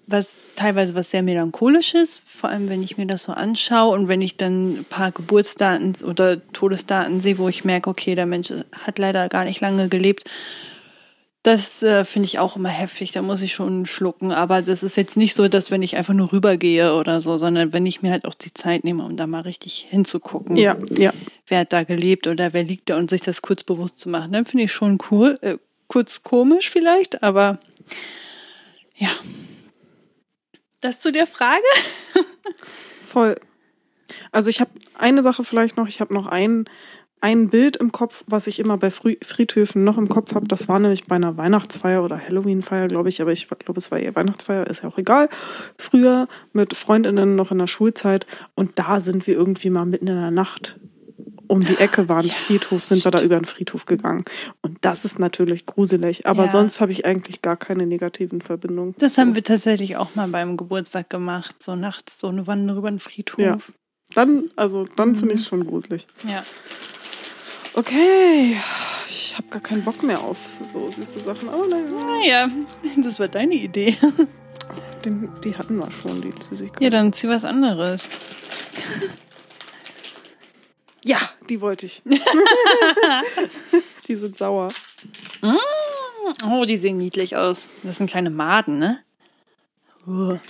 [0.07, 4.21] was teilweise was sehr melancholisches, vor allem wenn ich mir das so anschaue und wenn
[4.23, 8.99] ich dann ein paar Geburtsdaten oder Todesdaten sehe, wo ich merke, okay, der Mensch hat
[8.99, 10.31] leider gar nicht lange gelebt.
[11.43, 14.33] Das äh, finde ich auch immer heftig, da muss ich schon schlucken.
[14.33, 17.75] Aber das ist jetzt nicht so, dass wenn ich einfach nur rübergehe oder so, sondern
[17.75, 21.13] wenn ich mir halt auch die Zeit nehme, um da mal richtig hinzugucken, Ja, ja.
[21.47, 24.33] wer hat da gelebt oder wer liegt da und sich das kurz bewusst zu machen,
[24.33, 27.59] dann finde ich schon cool, äh, kurz komisch vielleicht, aber
[28.97, 29.11] ja.
[30.85, 31.65] Das zu der Frage?
[33.07, 33.41] Voll.
[34.33, 36.69] Also ich habe eine Sache vielleicht noch, ich habe noch ein,
[37.23, 40.47] ein Bild im Kopf, was ich immer bei Friedhöfen noch im Kopf habe.
[40.47, 43.99] Das war nämlich bei einer Weihnachtsfeier oder Halloweenfeier, glaube ich, aber ich glaube, es war
[43.99, 45.31] eher Weihnachtsfeier, ist ja auch egal.
[45.79, 50.21] Früher mit Freundinnen noch in der Schulzeit und da sind wir irgendwie mal mitten in
[50.21, 50.79] der Nacht
[51.55, 53.31] um die Ecke war ein Ja, Friedhof, sind wir da stimmt.
[53.33, 54.25] über den Friedhof gegangen.
[54.61, 56.27] Und das ist natürlich gruselig.
[56.27, 56.51] Aber Ja.
[56.51, 58.95] sonst habe ich eigentlich gar keine negativen Verbindungen.
[58.99, 62.91] Das haben wir tatsächlich auch mal beim Geburtstag gemacht, so nachts so eine Wanderung über
[62.91, 63.39] den Friedhof.
[63.41, 63.59] Ja.
[64.15, 65.17] Dann, also dann Mhm.
[65.17, 66.07] finde ich es schon gruselig.
[66.29, 66.43] ja.
[67.77, 68.57] Okay,
[69.09, 71.85] ich habe gar keinen Bock mehr auf so süße Sachen, aber naja,
[72.47, 72.49] Naja,
[73.03, 73.97] das war deine Idee.
[75.05, 76.81] den, die hatten wir schon, die Süßigkeit.
[76.83, 78.09] Ja, dann zieh was anderes.
[81.05, 81.19] Ja,
[81.51, 82.03] die wollte ich.
[84.09, 84.69] die sind sauer.
[86.49, 87.69] Oh, die sehen niedlich aus.
[87.83, 89.01] Das sind kleine Maden, ne?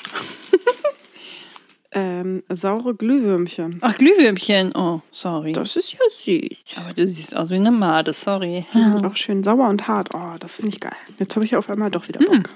[1.97, 3.79] Ähm, saure Glühwürmchen.
[3.81, 4.73] Ach, Glühwürmchen.
[4.75, 5.53] Oh, sorry.
[5.53, 6.57] Das ist ja süß.
[6.75, 8.67] Aber du siehst aus wie eine Made, sorry.
[8.75, 10.09] Die sind auch schön sauer und hart.
[10.13, 10.97] Oh, das finde ich geil.
[11.21, 12.51] Jetzt habe ich auf einmal doch wieder Bock.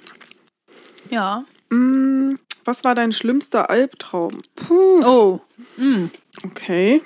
[1.11, 1.45] Ja.
[1.71, 2.35] Mm,
[2.65, 4.43] was war dein schlimmster Albtraum?
[4.57, 5.03] Puh.
[5.05, 5.41] Oh.
[5.77, 6.07] Mm.
[6.45, 7.01] Okay.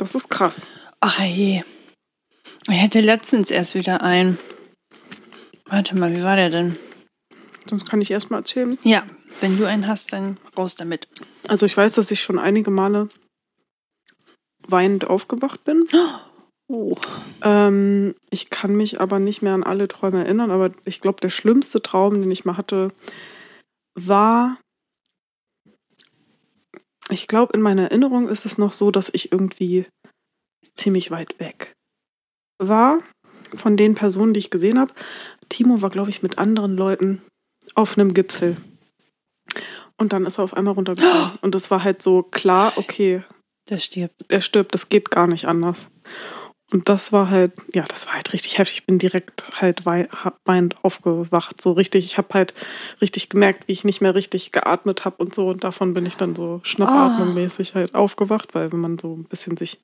[0.00, 0.66] Das ist krass.
[1.00, 1.62] Ach je.
[2.68, 4.38] Ich hatte letztens erst wieder einen.
[5.66, 6.78] Warte mal, wie war der denn?
[7.66, 8.78] Sonst kann ich erst mal erzählen.
[8.82, 9.04] Ja,
[9.40, 11.06] wenn du einen hast, dann raus damit.
[11.48, 13.10] Also ich weiß, dass ich schon einige Male
[14.66, 15.86] weinend aufgewacht bin.
[16.68, 16.96] Oh.
[17.42, 21.28] Ähm, ich kann mich aber nicht mehr an alle Träume erinnern, aber ich glaube, der
[21.28, 22.90] schlimmste Traum, den ich mal hatte,
[23.94, 24.56] war.
[27.08, 29.86] Ich glaube, in meiner Erinnerung ist es noch so, dass ich irgendwie
[30.74, 31.72] ziemlich weit weg
[32.58, 32.98] war
[33.54, 34.92] von den Personen, die ich gesehen habe.
[35.48, 37.22] Timo war, glaube ich, mit anderen Leuten
[37.74, 38.56] auf einem Gipfel.
[39.96, 41.32] Und dann ist er auf einmal runtergekommen.
[41.40, 43.22] Und es war halt so klar, okay,
[43.68, 44.14] Der stirbt.
[44.28, 45.88] er stirbt, das geht gar nicht anders.
[46.72, 48.78] Und das war halt, ja, das war halt richtig heftig.
[48.78, 51.60] Ich bin direkt halt weinend aufgewacht.
[51.60, 52.54] So richtig, ich habe halt
[53.00, 55.48] richtig gemerkt, wie ich nicht mehr richtig geatmet habe und so.
[55.48, 59.56] Und davon bin ich dann so schnappatmungsmäßig halt aufgewacht, weil wenn man so ein bisschen
[59.56, 59.80] sich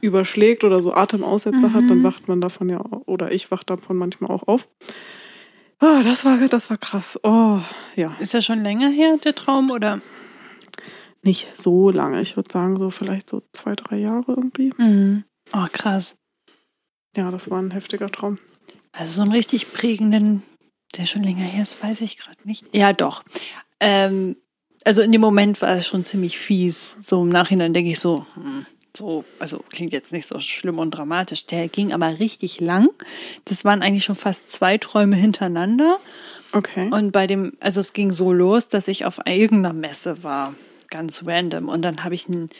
[0.00, 4.30] überschlägt oder so Atemaussetzer hat, dann wacht man davon ja, oder ich wach davon manchmal
[4.30, 4.66] auch auf.
[5.78, 7.18] Ah, das war, das war krass.
[7.22, 7.60] Oh,
[7.96, 8.14] ja.
[8.18, 10.00] Ist das schon länger her, der Traum, oder?
[11.22, 12.20] Nicht so lange.
[12.20, 14.72] Ich würde sagen, so vielleicht so zwei, drei Jahre irgendwie.
[14.76, 15.24] Mhm.
[15.52, 16.16] Oh, krass.
[17.16, 18.38] Ja, das war ein heftiger Traum.
[18.92, 20.42] Also so einen richtig prägenden,
[20.96, 22.64] der schon länger her ist, weiß ich gerade nicht.
[22.72, 23.24] Ja, doch.
[23.78, 24.36] Ähm,
[24.84, 26.96] also in dem Moment war es schon ziemlich fies.
[27.04, 30.90] So im Nachhinein denke ich so, hm, so, also klingt jetzt nicht so schlimm und
[30.90, 31.46] dramatisch.
[31.46, 32.88] Der ging aber richtig lang.
[33.44, 35.98] Das waren eigentlich schon fast zwei Träume hintereinander.
[36.52, 36.88] Okay.
[36.90, 40.54] Und bei dem, also es ging so los, dass ich auf irgendeiner Messe war,
[40.88, 41.68] ganz random.
[41.68, 42.50] Und dann habe ich einen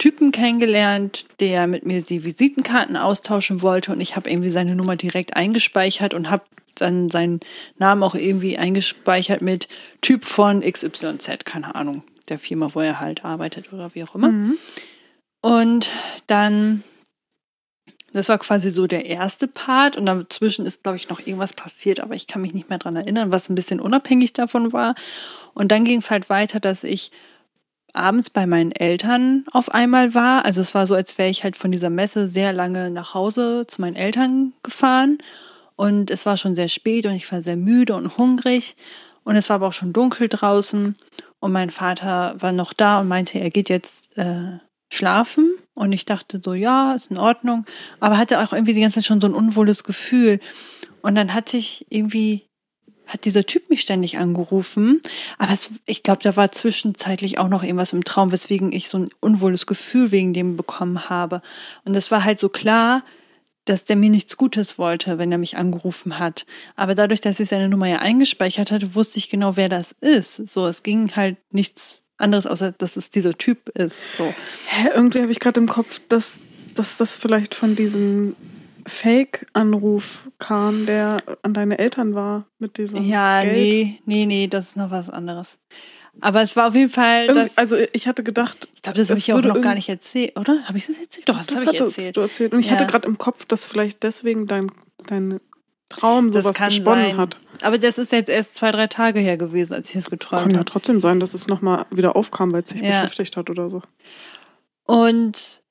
[0.00, 3.92] Typen kennengelernt, der mit mir die Visitenkarten austauschen wollte.
[3.92, 6.42] Und ich habe irgendwie seine Nummer direkt eingespeichert und habe
[6.74, 7.40] dann seinen
[7.78, 9.68] Namen auch irgendwie eingespeichert mit
[10.00, 14.30] Typ von XYZ, keine Ahnung, der Firma, wo er halt arbeitet oder wie auch immer.
[14.30, 14.58] Mhm.
[15.42, 15.90] Und
[16.26, 16.82] dann,
[18.14, 22.00] das war quasi so der erste Part und dazwischen ist, glaube ich, noch irgendwas passiert,
[22.00, 24.94] aber ich kann mich nicht mehr dran erinnern, was ein bisschen unabhängig davon war.
[25.52, 27.10] Und dann ging es halt weiter, dass ich
[27.94, 30.44] abends bei meinen Eltern auf einmal war.
[30.44, 33.66] Also es war so, als wäre ich halt von dieser Messe sehr lange nach Hause
[33.66, 35.18] zu meinen Eltern gefahren.
[35.76, 38.76] Und es war schon sehr spät und ich war sehr müde und hungrig.
[39.24, 40.96] Und es war aber auch schon dunkel draußen.
[41.40, 44.58] Und mein Vater war noch da und meinte, er geht jetzt äh,
[44.92, 45.54] schlafen.
[45.74, 47.64] Und ich dachte so, ja, ist in Ordnung.
[47.98, 50.40] Aber hatte auch irgendwie die ganze Zeit schon so ein unwohles Gefühl.
[51.00, 52.49] Und dann hatte ich irgendwie,
[53.10, 55.00] hat dieser Typ mich ständig angerufen.
[55.36, 58.98] Aber es, ich glaube, da war zwischenzeitlich auch noch irgendwas im Traum, weswegen ich so
[58.98, 61.42] ein unwohles Gefühl wegen dem bekommen habe.
[61.84, 63.02] Und das war halt so klar,
[63.64, 66.46] dass der mir nichts Gutes wollte, wenn er mich angerufen hat.
[66.76, 70.48] Aber dadurch, dass ich seine Nummer ja eingespeichert hatte, wusste ich genau, wer das ist.
[70.48, 73.96] So, es ging halt nichts anderes, außer dass es dieser Typ ist.
[74.16, 74.32] So.
[74.66, 76.38] Hä, irgendwie habe ich gerade im Kopf, dass,
[76.74, 78.36] dass das vielleicht von diesem
[78.86, 83.54] Fake-Anruf kam, der an deine Eltern war mit diesem Ja, Geld.
[83.56, 85.58] nee, nee, nee, das ist noch was anderes.
[86.20, 89.14] Aber es war auf jeden Fall, Irgendwie- also ich hatte gedacht, ich glaube, das habe
[89.14, 90.64] es ich ja auch noch gar nicht erzählt, oder?
[90.66, 91.28] Habe ich das erzählt?
[91.28, 92.16] Doch, das, das habe ich erzählt.
[92.16, 92.52] du erzählt.
[92.52, 92.72] Und ich Ja.
[92.72, 94.70] hatte gerade im Kopf, dass vielleicht deswegen dein,
[95.06, 95.40] dein
[95.88, 97.16] Traum sowas gesponnen sein.
[97.16, 97.38] hat.
[97.62, 100.50] Aber das ist jetzt erst zwei, drei Tage her gewesen, als ich das geträumt Kann
[100.52, 100.70] ja habe.
[100.70, 103.00] trotzdem sein, dass es nochmal wieder aufkam, weil es sich Ja.
[103.02, 103.82] beschäftigt hat oder so.
[104.86, 105.62] Und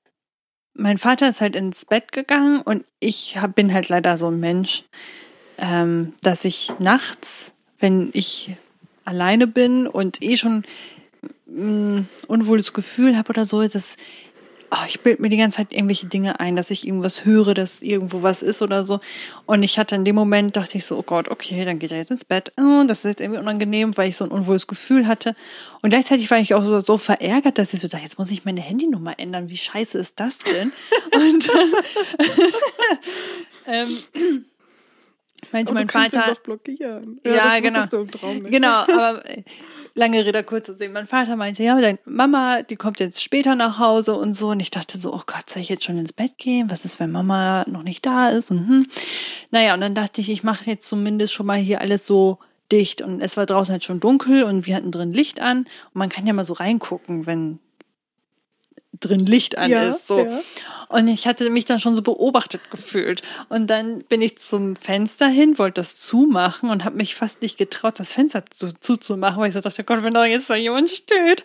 [0.80, 4.40] mein Vater ist halt ins Bett gegangen und ich hab, bin halt leider so ein
[4.40, 4.84] Mensch,
[5.58, 8.56] ähm, dass ich nachts, wenn ich
[9.06, 10.64] alleine bin und eh schon
[11.48, 13.98] ein unwohles Gefühl habe oder so, dass
[14.72, 17.82] oh, ich bild mir die ganze Zeit irgendwelche Dinge ein, dass ich irgendwas höre, dass
[17.82, 19.00] irgendwo was ist oder so.
[19.46, 21.98] Und ich hatte in dem Moment, dachte ich so, oh Gott, okay, dann geht er
[21.98, 22.52] jetzt ins Bett.
[22.58, 25.36] Oh, das ist jetzt irgendwie unangenehm, weil ich so ein unwohles Gefühl hatte.
[25.82, 28.46] Und gleichzeitig war ich auch so, so verärgert, dass ich so dachte, jetzt muss ich
[28.46, 29.50] meine Handynummer ändern.
[29.50, 30.72] Wie scheiße ist das denn?
[31.14, 31.50] Und
[33.68, 33.98] ähm,
[35.52, 37.20] meinte Aber mein Vater, doch blockieren.
[37.26, 38.06] Ja, das genau.
[38.50, 39.24] Genau, aber
[40.00, 40.94] lange Rede, kurzer Sinn.
[40.94, 44.50] Mein Vater meinte, ja, deine Mama, die kommt jetzt später nach Hause und so.
[44.50, 46.72] Und ich dachte so, oh Gott, soll ich jetzt schon ins Bett gehen?
[46.72, 48.50] Was ist, wenn Mama noch nicht da ist?
[48.50, 48.88] Und, hm.
[49.52, 52.40] Naja, und dann dachte ich, ich mache jetzt zumindest schon mal hier alles so
[52.72, 53.02] dicht.
[53.02, 55.60] Und es war draußen halt schon dunkel und wir hatten drin Licht an.
[55.60, 57.60] Und man kann ja mal so reingucken, wenn
[59.00, 60.08] drin Licht an Ja, ist.
[60.08, 60.20] So.
[60.20, 60.42] ja.
[60.90, 63.22] Und ich hatte mich dann schon so beobachtet gefühlt.
[63.48, 67.58] Und dann bin ich zum Fenster hin, wollte das zumachen und habe mich fast nicht
[67.58, 68.44] getraut, das Fenster
[68.82, 71.44] zuzumachen, weil ich so dachte, Gott, wenn da jetzt da jemand steht.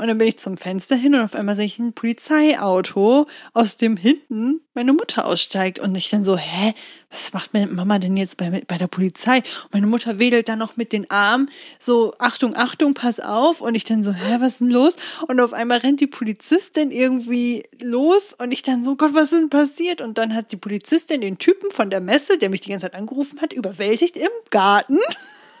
[0.00, 3.76] Und dann bin ich zum Fenster hin und auf einmal sehe ich ein Polizeiauto, aus
[3.76, 5.78] dem hinten meine Mutter aussteigt.
[5.78, 6.72] Und ich dann so, hä,
[7.10, 9.38] was macht meine Mama denn jetzt bei, bei der Polizei?
[9.64, 13.60] Und meine Mutter wedelt dann noch mit den Armen, so, Achtung, Achtung, pass auf.
[13.60, 14.96] Und ich dann so, hä, was ist denn los?
[15.28, 18.34] Und auf einmal rennt die Polizistin irgendwie los.
[18.38, 20.00] Und ich dann so, Gott, was ist denn passiert?
[20.00, 22.94] Und dann hat die Polizistin den Typen von der Messe, der mich die ganze Zeit
[22.94, 24.98] angerufen hat, überwältigt im Garten.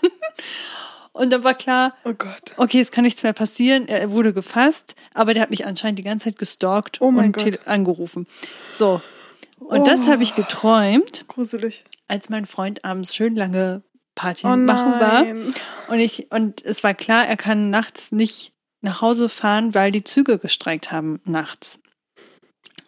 [1.12, 2.54] Und dann war klar, Oh Gott.
[2.56, 3.88] okay, es kann nichts mehr passieren.
[3.88, 7.66] Er wurde gefasst, aber der hat mich anscheinend die ganze Zeit gestalkt Oh und Gott.
[7.66, 8.26] angerufen.
[8.74, 9.02] So.
[9.58, 9.84] Und Oh.
[9.84, 11.84] das habe ich geträumt, Gruselig.
[12.08, 13.82] als mein Freund abends schön lange
[14.14, 15.26] Party Oh machen war.
[15.88, 20.04] Und ich, und es war klar, er kann nachts nicht nach Hause fahren, weil die
[20.04, 21.78] Züge gestreikt haben nachts.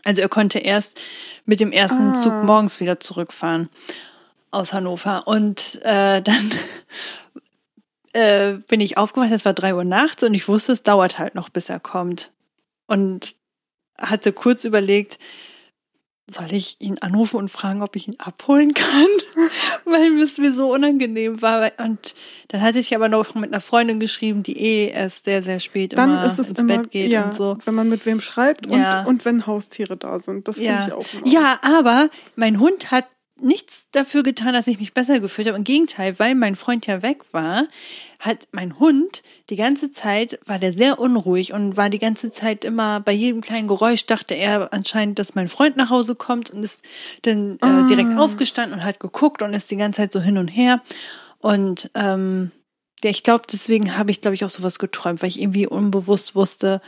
[0.05, 0.99] Also er konnte erst
[1.45, 2.15] mit dem ersten Ah.
[2.15, 3.69] Zug morgens wieder zurückfahren
[4.51, 5.27] aus Hannover.
[5.27, 6.51] Und äh, dann
[8.13, 11.35] äh, bin ich aufgewacht, es war drei Uhr nachts und ich wusste, es dauert halt
[11.35, 12.31] noch, bis er kommt.
[12.87, 13.35] Und
[13.99, 15.19] hatte kurz überlegt,
[16.31, 19.07] soll ich ihn anrufen und fragen, ob ich ihn abholen kann?
[19.85, 21.73] Weil es mir so unangenehm war.
[21.79, 22.15] Und
[22.49, 25.93] dann hatte ich aber noch mit einer Freundin geschrieben, die eh erst sehr, sehr spät
[25.99, 27.59] Dann immer ins immer, Bett geht ja, und so.
[27.65, 29.03] wenn man mit wem schreibt und, Ja.
[29.05, 30.49] und wenn Haustiere da sind.
[30.49, 30.87] Das finde Ja.
[30.87, 30.99] ich auch.
[31.15, 31.31] Ordnung.
[31.33, 33.07] ja, aber mein Hund hat
[33.43, 35.57] nichts dafür getan, dass ich mich besser gefühlt habe.
[35.59, 37.67] Im Gegenteil, weil mein Freund ja weg war,
[38.19, 42.65] hat mein Hund die ganze Zeit, war der sehr unruhig und war die ganze Zeit
[42.65, 46.63] immer bei jedem kleinen Geräusch, dachte er anscheinend, dass mein Freund nach Hause kommt und
[46.63, 46.85] ist
[47.23, 47.87] dann äh, Ah.
[47.89, 50.81] direkt aufgestanden und hat geguckt und ist die ganze Zeit so hin und her.
[51.39, 52.53] Und ähm,
[53.03, 56.35] ja, ich glaube, deswegen habe ich, glaube ich, auch sowas geträumt, weil ich irgendwie unbewusst
[56.37, 56.81] wusste,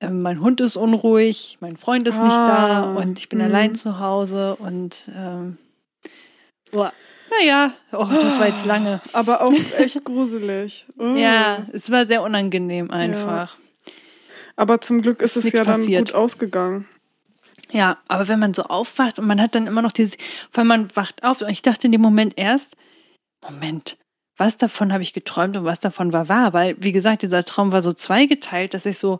[0.00, 2.94] äh, mein Hund ist unruhig, mein Freund ist nicht da Ah.
[2.96, 3.44] und ich bin Mhm.
[3.46, 5.56] allein zu Hause und ähm,
[6.76, 6.92] boah,
[7.40, 9.00] naja, oh, das war jetzt lange.
[9.12, 10.86] Aber auch echt gruselig.
[10.98, 11.14] Oh.
[11.16, 13.56] Ja, es war sehr unangenehm einfach.
[14.56, 16.08] Aber zum Glück ist Ist es ja dann passiert.
[16.08, 16.86] gut ausgegangen.
[17.72, 17.98] Ja.
[18.06, 20.16] aber wenn man so aufwacht und man hat dann immer noch dieses,
[20.52, 22.76] vor allem man wacht auf und ich dachte in dem Moment erst,
[23.42, 23.98] Moment,
[24.36, 26.52] was davon habe ich geträumt und was davon war wahr?
[26.52, 29.18] Weil, wie gesagt, dieser Traum war so zweigeteilt, dass ich so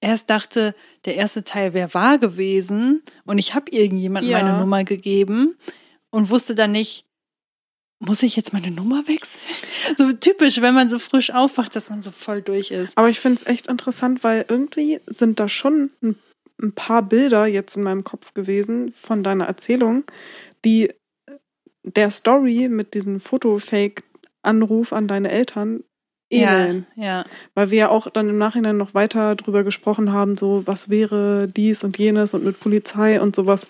[0.00, 0.74] erst dachte,
[1.04, 4.38] der erste Teil wäre wahr gewesen und ich habe irgendjemand Ja.
[4.42, 5.56] meine Nummer gegeben
[6.12, 7.04] und wusste dann nicht,
[7.98, 9.40] muss ich jetzt meine Nummer wechseln?
[9.98, 12.96] So typisch, wenn man so frisch aufwacht, dass man so voll durch ist.
[12.96, 16.14] Aber ich finde es echt interessant, weil irgendwie sind da schon ein,
[16.62, 20.04] ein paar Bilder jetzt in meinem Kopf gewesen von deiner Erzählung,
[20.64, 20.92] die
[21.82, 25.82] der Story mit diesem Fotofake-Anruf an deine Eltern
[26.30, 26.86] ähneln.
[26.94, 27.24] Ja, ja.
[27.54, 31.48] Weil wir ja auch dann im Nachhinein noch weiter drüber gesprochen haben, so was wäre
[31.48, 33.66] dies und jenes und mit Polizei und sowas.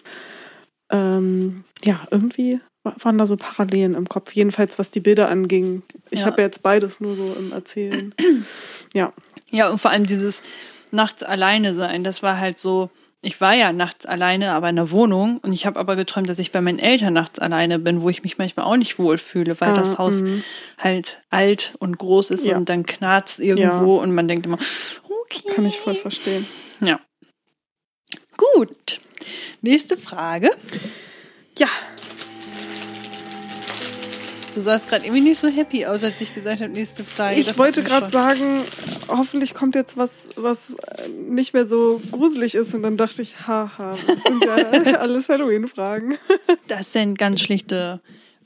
[0.93, 4.33] Ähm, ja, irgendwie wa- waren da so Parallelen im Kopf.
[4.33, 5.83] Jedenfalls, was die Bilder anging.
[6.11, 6.27] Ich Ja.
[6.27, 8.15] habe ja jetzt beides nur so im Erzählen.
[8.95, 9.13] ja.
[9.51, 10.43] Ja, und vor allem dieses
[10.91, 12.91] nachts alleine sein, das war halt so,
[13.23, 16.39] ich war ja nachts alleine, aber in der Wohnung und ich habe aber geträumt, dass
[16.39, 19.71] ich bei meinen Eltern nachts alleine bin, wo ich mich manchmal auch nicht wohlfühle, weil
[19.71, 20.43] Ah, das Haus mhm.
[20.79, 22.57] halt alt und groß ist Ja.
[22.57, 24.59] und dann knarzt irgendwo und man denkt immer,
[25.25, 25.49] okay.
[25.55, 26.47] Kann ich voll verstehen.
[26.81, 27.01] Ja.
[28.37, 29.01] Gut.
[29.61, 30.51] Nächste Frage.
[31.59, 31.69] Ja,
[34.55, 37.41] Du sahst gerade irgendwie nicht so happy aus, als ich gesagt habe, nächste Frage.
[37.41, 38.61] ich Das wollte gerade sagen,
[39.09, 42.75] hoffentlich kommt jetzt was, was äh, nicht mehr so gruselig ist.
[42.75, 44.57] Und dann dachte ich, haha, das sind ja
[45.01, 46.19] alles Halloween-Fragen.
[46.69, 48.01] Das sind ganz schlichte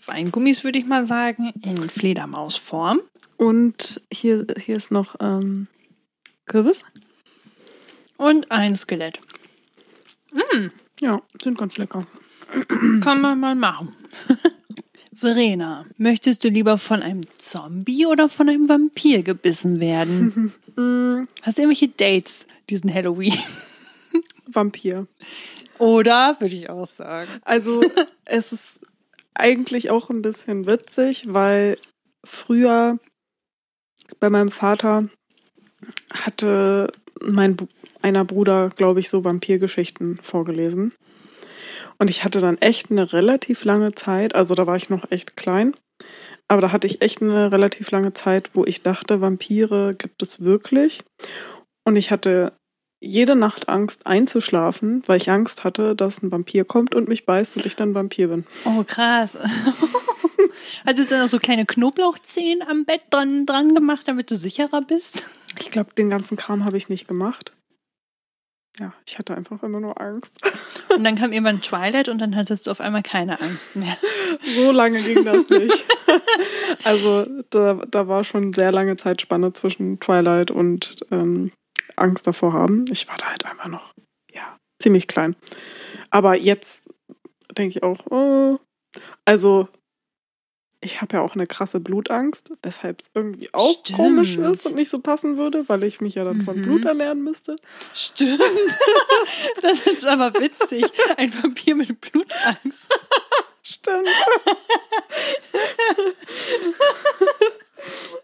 [0.04, 3.00] Weingummis, würde ich mal sagen, in Fledermausform.
[3.36, 5.66] Und hier, hier ist noch ähm,
[6.46, 6.84] Kürbis.
[8.16, 9.18] Und ein Skelett.
[11.00, 12.06] Ja, sind ganz lecker.
[13.00, 13.94] Kann man mal machen.
[15.14, 20.52] Verena, möchtest du lieber von einem Zombie oder von einem Vampir gebissen werden?
[20.76, 23.38] Mm, Hast du irgendwelche Dates diesen Halloween?
[24.46, 25.06] Vampir.
[25.78, 27.30] Oder, würde ich auch sagen.
[27.44, 27.82] Also
[28.26, 28.80] es ist
[29.32, 31.78] eigentlich auch ein bisschen witzig, weil
[32.24, 32.98] früher
[34.20, 35.08] bei meinem Vater
[36.12, 37.56] hatte mein
[38.06, 40.92] einer Bruder, glaube ich, so Vampirgeschichten vorgelesen.
[41.98, 45.36] Und ich hatte dann echt eine relativ lange Zeit, also da war ich noch echt
[45.36, 45.74] klein,
[46.46, 50.44] aber da hatte ich echt eine relativ lange Zeit, wo ich dachte, Vampire gibt es
[50.44, 51.02] wirklich.
[51.84, 52.52] Und ich hatte
[53.00, 57.56] jede Nacht Angst einzuschlafen, weil ich Angst hatte, dass ein Vampir kommt und mich beißt
[57.56, 58.46] und ich dann Vampir bin.
[58.64, 59.36] Oh, krass.
[60.86, 65.24] Hattest du noch so kleine Knoblauchzehen am Bett dran, dran gemacht, damit du sicherer bist?
[65.58, 67.52] Ich glaube, den ganzen Kram habe ich nicht gemacht.
[68.78, 70.38] Ja, ich hatte einfach immer nur Angst.
[70.94, 73.96] Und dann kam irgendwann Twilight und dann hattest du auf einmal keine Angst mehr.
[74.40, 75.84] So lange ging das nicht.
[76.84, 81.52] also da, da war schon sehr lange Zeitspanne zwischen Twilight und ähm,
[81.96, 82.84] Angst davor haben.
[82.90, 83.94] Ich war da halt einfach noch,
[84.32, 85.36] ja, ziemlich klein.
[86.10, 86.90] Aber jetzt
[87.56, 88.58] denke ich auch, oh,
[89.24, 89.68] also
[90.86, 93.98] ich habe ja auch eine krasse Blutangst, weshalb es irgendwie auch Stimmt.
[93.98, 96.62] komisch ist und nicht so passen würde, weil ich mich ja dann von Mhm.
[96.62, 97.56] Blut ernähren müsste.
[97.94, 98.40] Stimmt.
[99.62, 100.84] Das ist aber witzig.
[101.16, 102.86] Ein Vampir mit Blutangst.
[103.62, 104.06] Stimmt.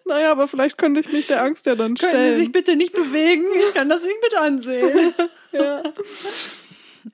[0.04, 2.34] naja, aber vielleicht könnte ich mich der Angst ja dann Können stellen.
[2.34, 3.44] Sie sich bitte nicht bewegen?
[3.68, 5.14] Ich kann das nicht mit ansehen.
[5.52, 5.82] ja.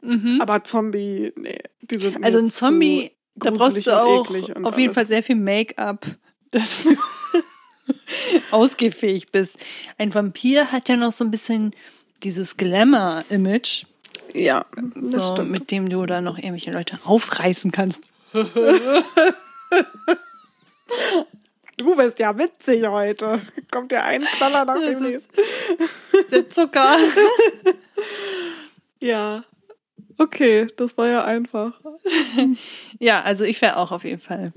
[0.02, 0.40] Mhm.
[0.40, 3.10] Aber Zombie, nee, die sind Also ein Zombie,
[3.40, 4.94] da brauchst du auch auf jeden alles.
[4.94, 6.06] Fall sehr viel Make-up,
[6.50, 6.96] dass du
[8.50, 9.58] ausgehfähig bist.
[9.98, 11.74] Ein Vampir hat ja noch so ein bisschen
[12.22, 13.84] dieses Glamour-Image,
[14.34, 15.50] Ja, das so, stimmt.
[15.50, 18.04] mit dem du da noch irgendwelche Leute aufreißen kannst.
[21.76, 23.40] Du bist ja witzig heute.
[23.70, 25.30] Kommt ja ein Knaller nach dem nächsten.
[26.32, 26.96] Der Zucker.
[29.00, 29.44] Ja.
[30.18, 31.72] Okay, das war ja einfach.
[33.00, 34.52] Ja, also ich wäre auch auf jeden Fall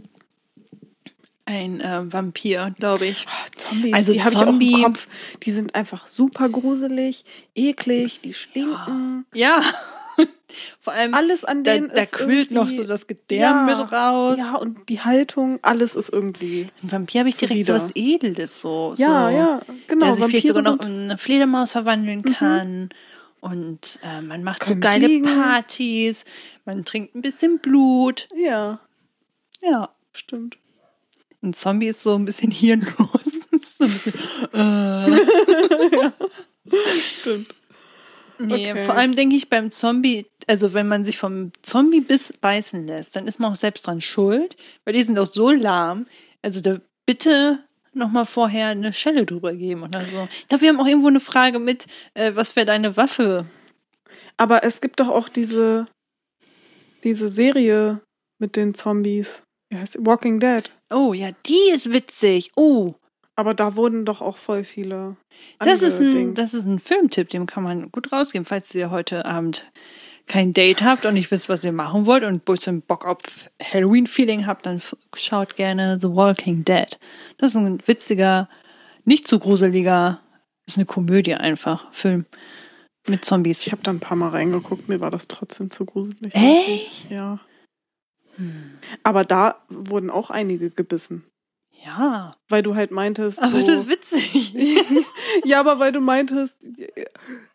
[1.46, 3.26] ein äh, Vampir, glaube ich.
[3.58, 5.08] Zombies, Also die habe ich Zombie- auch im Kopf.
[5.44, 9.26] Die sind einfach super gruselig, eklig, die stinken.
[9.34, 9.62] Ja.
[10.82, 13.92] Vor allem, Alles an da, denen da ist quillt noch so das Gedärm Ja, mit
[13.92, 14.38] raus.
[14.38, 16.68] Ja, und die Haltung, alles ist irgendwie.
[16.84, 18.94] Ein Vampir habe ich direkt so was Edles, so.
[18.98, 20.06] Ja, so, ja, genau.
[20.08, 20.86] Der sich vielleicht sogar noch Mhm.
[20.88, 22.90] in eine Fledermaus verwandeln kann.
[23.42, 25.26] Und äh, man macht so Können geile fliegen.
[25.26, 26.24] Partys.
[26.66, 28.28] Man trinkt ein bisschen Blut.
[28.36, 28.80] Ja,
[29.62, 29.90] Ja.
[30.14, 30.58] stimmt.
[31.44, 32.96] Ein Zombie ist so ein bisschen hirnlos.
[33.80, 34.14] so ein bisschen,
[34.54, 36.12] äh.
[37.20, 37.56] Stimmt.
[38.40, 38.86] Nee, Okay.
[38.86, 43.16] vor allem denke ich beim Zombie, also wenn man sich vom Zombie biss, beißen lässt,
[43.16, 46.08] dann ist man auch selbst dran schuld, weil die sind auch so lahm.
[46.42, 47.60] Also da bitte
[47.94, 50.28] nochmal vorher eine Schelle drüber geben oder so.
[50.32, 53.46] Ich glaube, wir haben auch irgendwo eine Frage mit, äh, was wäre deine Waffe?
[54.38, 55.86] Aber es gibt doch auch diese,
[57.04, 58.02] diese Serie
[58.40, 59.44] mit den Zombies.
[59.70, 60.06] Wie heißt sie?
[60.06, 60.72] Walking Dead.
[60.90, 62.52] Oh ja, die ist witzig.
[62.56, 62.96] Oh,
[63.36, 65.16] Aber da wurden doch auch voll viele.
[65.60, 69.26] das ist, ein, das ist ein Filmtipp, den kann man gut rausgeben, falls ihr heute
[69.26, 69.72] Abend
[70.32, 73.18] kein Date habt und nicht wisst, was ihr machen wollt und ein bisschen Bock auf
[73.62, 74.82] Halloween-Feeling habt, dann
[75.14, 76.98] schaut gerne The Walking Dead.
[77.38, 78.48] Das ist ein witziger,
[79.04, 80.22] nicht zu gruseliger,
[80.66, 82.26] ist eine Komödie einfach, Film
[83.10, 83.66] mit Zombies.
[83.66, 86.34] Ich habe da ein paar Mal reingeguckt, mir war das trotzdem zu gruselig.
[86.34, 87.12] Echt?
[87.12, 87.42] Ja.
[88.38, 88.80] Hm.
[89.04, 91.26] Aber da wurden auch einige gebissen.
[91.84, 93.42] Ja, Weil du halt meintest.
[93.42, 94.54] aber es so, ist witzig.
[95.46, 96.56] ja, aber weil du meintest,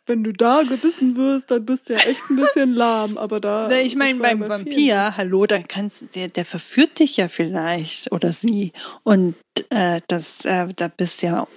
[0.07, 3.19] wenn du da gebissen wirst, dann bist du ja echt ein bisschen lahm.
[3.19, 3.69] Aber da.
[3.69, 8.33] Ne, ich meine, beim Vampir, hallo, da kannst der, der verführt dich ja vielleicht oder
[8.33, 8.73] sie.
[9.03, 9.35] Und
[9.71, 11.49] äh, das, äh, da bist du ja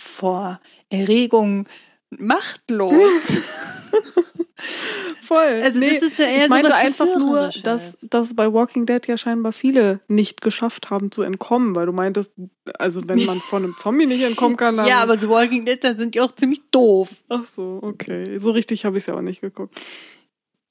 [0.00, 0.60] vor
[0.90, 1.66] Erregung
[2.10, 2.92] machtlos.
[5.22, 5.60] Voll.
[5.62, 9.06] Also nee, das ist ja eher ich meinte einfach nur, dass, dass bei Walking Dead
[9.06, 12.32] ja scheinbar viele nicht geschafft haben zu entkommen, weil du meintest,
[12.78, 14.86] also wenn man von einem Zombie nicht entkommen kann, dann.
[14.86, 17.22] ja, aber so Walking Dead, da sind die auch ziemlich doof.
[17.28, 18.38] Ach so, okay.
[18.38, 19.80] So richtig habe ich es ja auch nicht geguckt.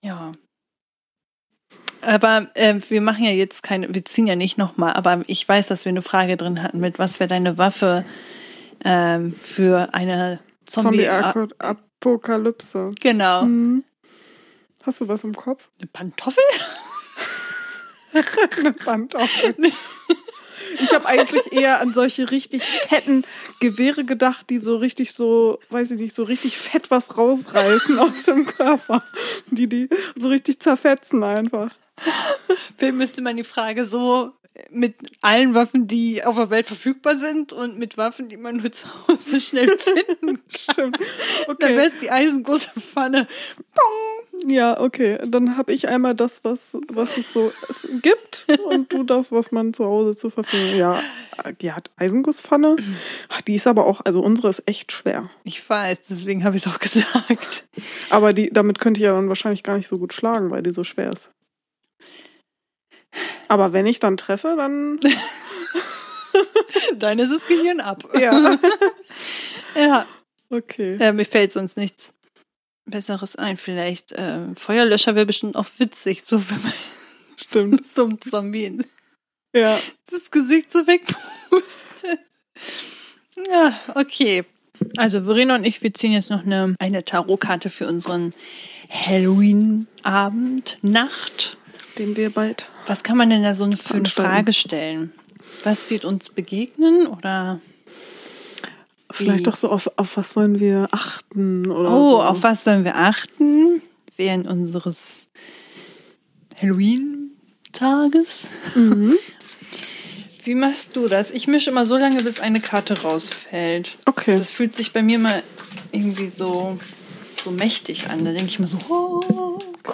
[0.01, 0.33] Ja.
[2.01, 5.67] Aber äh, wir machen ja jetzt keine, wir ziehen ja nicht nochmal, aber ich weiß,
[5.67, 8.05] dass wir eine Frage drin hatten mit, was wäre deine Waffe
[8.83, 11.07] ähm, für eine Zombie...
[12.01, 12.91] Zombie-Apokalypse.
[12.99, 13.45] genau.
[13.45, 13.83] Mhm.
[14.83, 15.69] Hast du was im Kopf?
[15.79, 16.43] Eine Pantoffel?
[18.59, 19.71] Eine Pantofel.
[20.79, 23.23] Ich habe eigentlich eher an solche richtig fetten
[23.59, 28.23] Gewehre gedacht, die so richtig so, weiß ich nicht, so richtig fett was rausreißen aus
[28.23, 29.03] dem Körper.
[29.47, 31.69] Die die so richtig zerfetzen einfach.
[32.77, 34.33] Vielleicht müsste man die Frage so
[34.69, 38.71] mit allen Waffen, die auf der Welt verfügbar sind und mit Waffen, die man nur
[38.71, 40.73] zu Hause schnell finden kann.
[40.73, 40.97] Stimmt.
[40.99, 41.75] Dann Okay.
[41.75, 43.27] wäre es die eisengroße Pfanne.
[43.73, 44.49] Pong.
[44.49, 45.19] Ja, okay.
[45.27, 47.51] Dann habe ich einmal das, was, was es so
[48.01, 50.99] gibt und du das, was man zu Hause zur Verfügung Ja,
[51.61, 52.75] die hat Eisengusszpfanne.
[53.29, 55.29] Ach, Die ist aber auch, also unsere ist echt schwer.
[55.43, 57.65] Ich weiß, deswegen habe ich es auch gesagt.
[58.09, 60.73] Aber die, damit könnte ich ja dann wahrscheinlich gar nicht so gut schlagen, weil die
[60.73, 61.29] so schwer ist.
[63.47, 64.99] Aber wenn ich dann treffe, dann
[66.95, 68.03] Dann ist das Gehirn ab.
[68.19, 68.57] ja.
[69.75, 70.05] Ja,
[70.49, 70.97] Okay.
[70.99, 72.13] äh, mir fällt sonst nichts
[72.85, 73.55] Besseres ein.
[73.55, 76.73] Vielleicht äh, Feuerlöscher wäre bestimmt auch witzig, so wenn man
[77.37, 77.73] Stimmt.
[77.97, 78.79] einem Zombie
[79.55, 79.79] Ja.
[80.09, 82.19] das Gesicht so wegpustet.
[83.49, 84.43] Ja, okay.
[84.97, 88.33] Also Verena und ich, wir ziehen jetzt noch eine, eine Tarotkarte für unseren
[88.89, 91.57] Halloween-Abend, Nacht.
[91.97, 92.69] Den wir bald.
[92.87, 94.05] Was kann man denn da so für eine.
[94.05, 95.11] Frage stellen?
[95.63, 97.59] Was wird uns begegnen oder?
[99.11, 102.21] Vielleicht doch so auf, auf was sollen wir achten oder Oh, so.
[102.23, 103.81] auf was sollen wir achten
[104.15, 105.27] während unseres
[106.61, 108.47] Halloween-Tages?
[108.75, 109.17] Mhm.
[110.43, 111.29] Wie machst du das?
[111.29, 113.97] Ich mische immer so lange, bis eine Karte rausfällt.
[114.05, 114.37] Okay.
[114.37, 115.43] Das fühlt sich bei mir mal
[115.91, 116.79] irgendwie so,
[117.43, 118.25] so mächtig an.
[118.25, 119.21] Da denke ich mir so, oh,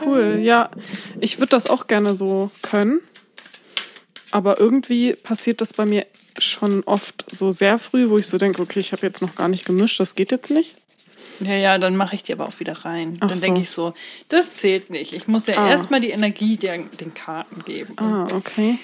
[0.02, 0.70] Cool, ja.
[1.20, 3.00] Ich würde das auch gerne so können.
[4.32, 6.06] Aber irgendwie passiert das bei mir
[6.38, 9.48] schon oft so sehr früh, wo ich so denke, okay, ich habe jetzt noch gar
[9.48, 10.76] nicht gemischt, das geht jetzt nicht.
[11.40, 13.18] Ja, ja, dann mache ich die aber auch wieder rein.
[13.22, 13.44] Ach dann so.
[13.46, 13.94] denke ich so,
[14.30, 15.14] das zählt nicht.
[15.14, 15.70] Ich muss ja Ah.
[15.70, 17.94] erstmal die Energie der, den Karten geben.
[17.98, 18.78] Ah, okay.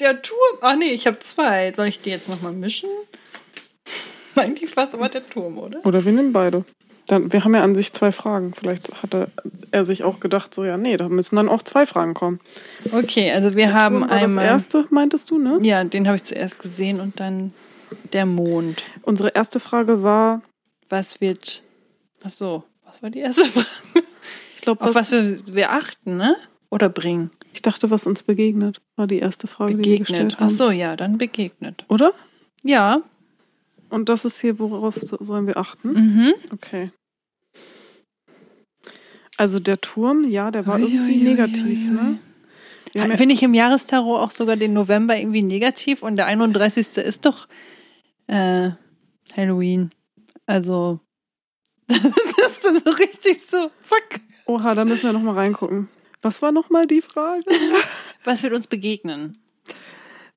[0.00, 0.58] Der Turm.
[0.60, 1.72] Ach nee, ich habe zwei.
[1.72, 2.88] Soll ich die jetzt nochmal mischen?
[4.34, 5.84] Eigentlich war es aber der Turm, oder?
[5.84, 6.64] Oder wir nehmen beide.
[7.06, 8.54] Dann, wir haben ja an sich zwei Fragen.
[8.54, 9.28] Vielleicht hatte
[9.70, 12.40] er sich auch gedacht, so ja, nee, da müssen dann auch zwei Fragen kommen.
[12.92, 14.44] Okay, also wir haben Turm war einmal.
[14.46, 15.58] Das erste, meintest du, ne?
[15.62, 17.52] Ja, den habe ich zuerst gesehen und dann
[18.12, 18.86] der Mond.
[19.02, 20.40] Unsere erste Frage war,
[20.88, 21.62] Was wird.
[22.24, 23.66] Ach so, was war die erste Frage?
[24.56, 26.34] ich glaube, Auf was, wir, wir achten, ne?
[26.70, 27.30] Oder bringen?
[27.52, 30.08] ich dachte, was uns begegnet, war die erste Frage, die wir Begegnet.
[30.08, 30.48] gestellt Ach haben.
[30.48, 31.84] so, ja, dann begegnet.
[31.88, 32.12] Oder?
[32.62, 33.02] Ja.
[33.94, 35.92] Und das ist hier, worauf so- sollen wir achten?
[35.92, 36.34] Mhm.
[36.52, 36.90] Okay.
[39.36, 42.18] Also der Turm, ja, der war Ui, irgendwie ui, negativ, ui, ne?
[42.92, 46.26] Wir haben ja, Finde ich im Jahrestarot auch sogar den November irgendwie negativ und der
[46.26, 46.96] 31.
[46.98, 47.46] ist doch
[48.26, 48.70] äh,
[49.36, 49.90] Halloween.
[50.46, 50.98] Also,
[51.88, 51.98] das
[52.48, 54.20] ist dann so richtig so, zack.
[54.46, 55.88] oha, da müssen wir nochmal reingucken.
[56.22, 57.44] Was war nochmal die Frage?
[58.24, 59.38] Was wird uns begegnen?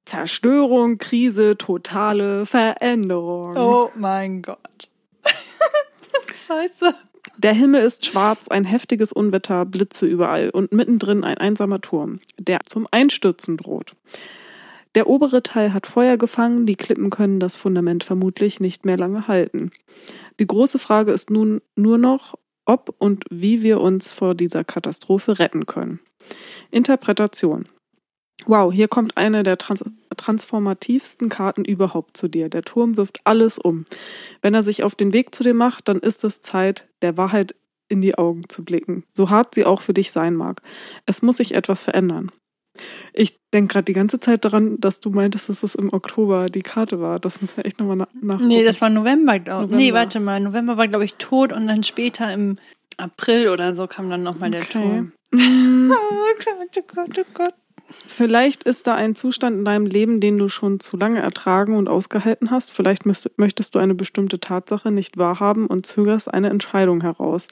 [0.07, 3.57] Zerstörung, Krise, totale Veränderung.
[3.57, 4.89] Oh mein Gott.
[6.33, 6.95] Scheiße.
[7.37, 12.61] Der Himmel ist schwarz, ein heftiges Unwetter, Blitze überall und mittendrin ein einsamer Turm, der
[12.65, 13.95] zum Einstürzen droht.
[14.95, 19.27] Der obere Teil hat Feuer gefangen, die Klippen können das Fundament vermutlich nicht mehr lange
[19.27, 19.71] halten.
[20.39, 25.37] Die große Frage ist nun nur noch, ob und wie wir uns vor dieser Katastrophe
[25.37, 25.99] retten können.
[26.71, 27.67] Interpretation.
[28.45, 29.83] Wow, hier kommt eine der trans
[30.15, 32.49] transformativsten Karten überhaupt zu dir.
[32.49, 33.85] Der Turm wirft alles um.
[34.41, 37.55] Wenn er sich auf den Weg zu dir macht, dann ist es Zeit, der Wahrheit
[37.87, 39.03] in die Augen zu blicken.
[39.13, 40.61] So hart sie auch für dich sein mag.
[41.05, 42.31] Es muss sich etwas verändern.
[43.13, 46.61] Ich denke gerade die ganze Zeit daran, dass du meintest, dass es im Oktober die
[46.61, 47.19] Karte war.
[47.19, 48.47] Das müssen wir echt nochmal na nachgucken.
[48.47, 49.77] Nee, das war November, glaube ich.
[49.77, 50.39] Nee, warte mal.
[50.39, 52.57] November war, glaube ich, tot und dann später im
[52.97, 54.79] April oder so kam dann nochmal der Okay.
[54.79, 55.11] Turm.
[55.89, 57.53] Oh Gott, oh Gott, oh Gott.
[57.89, 61.87] Vielleicht ist da ein Zustand in deinem Leben, den du schon zu lange ertragen und
[61.87, 62.73] ausgehalten hast.
[62.73, 67.47] Vielleicht möchtest du eine bestimmte Tatsache nicht wahrhaben und zögerst eine Entscheidung heraus.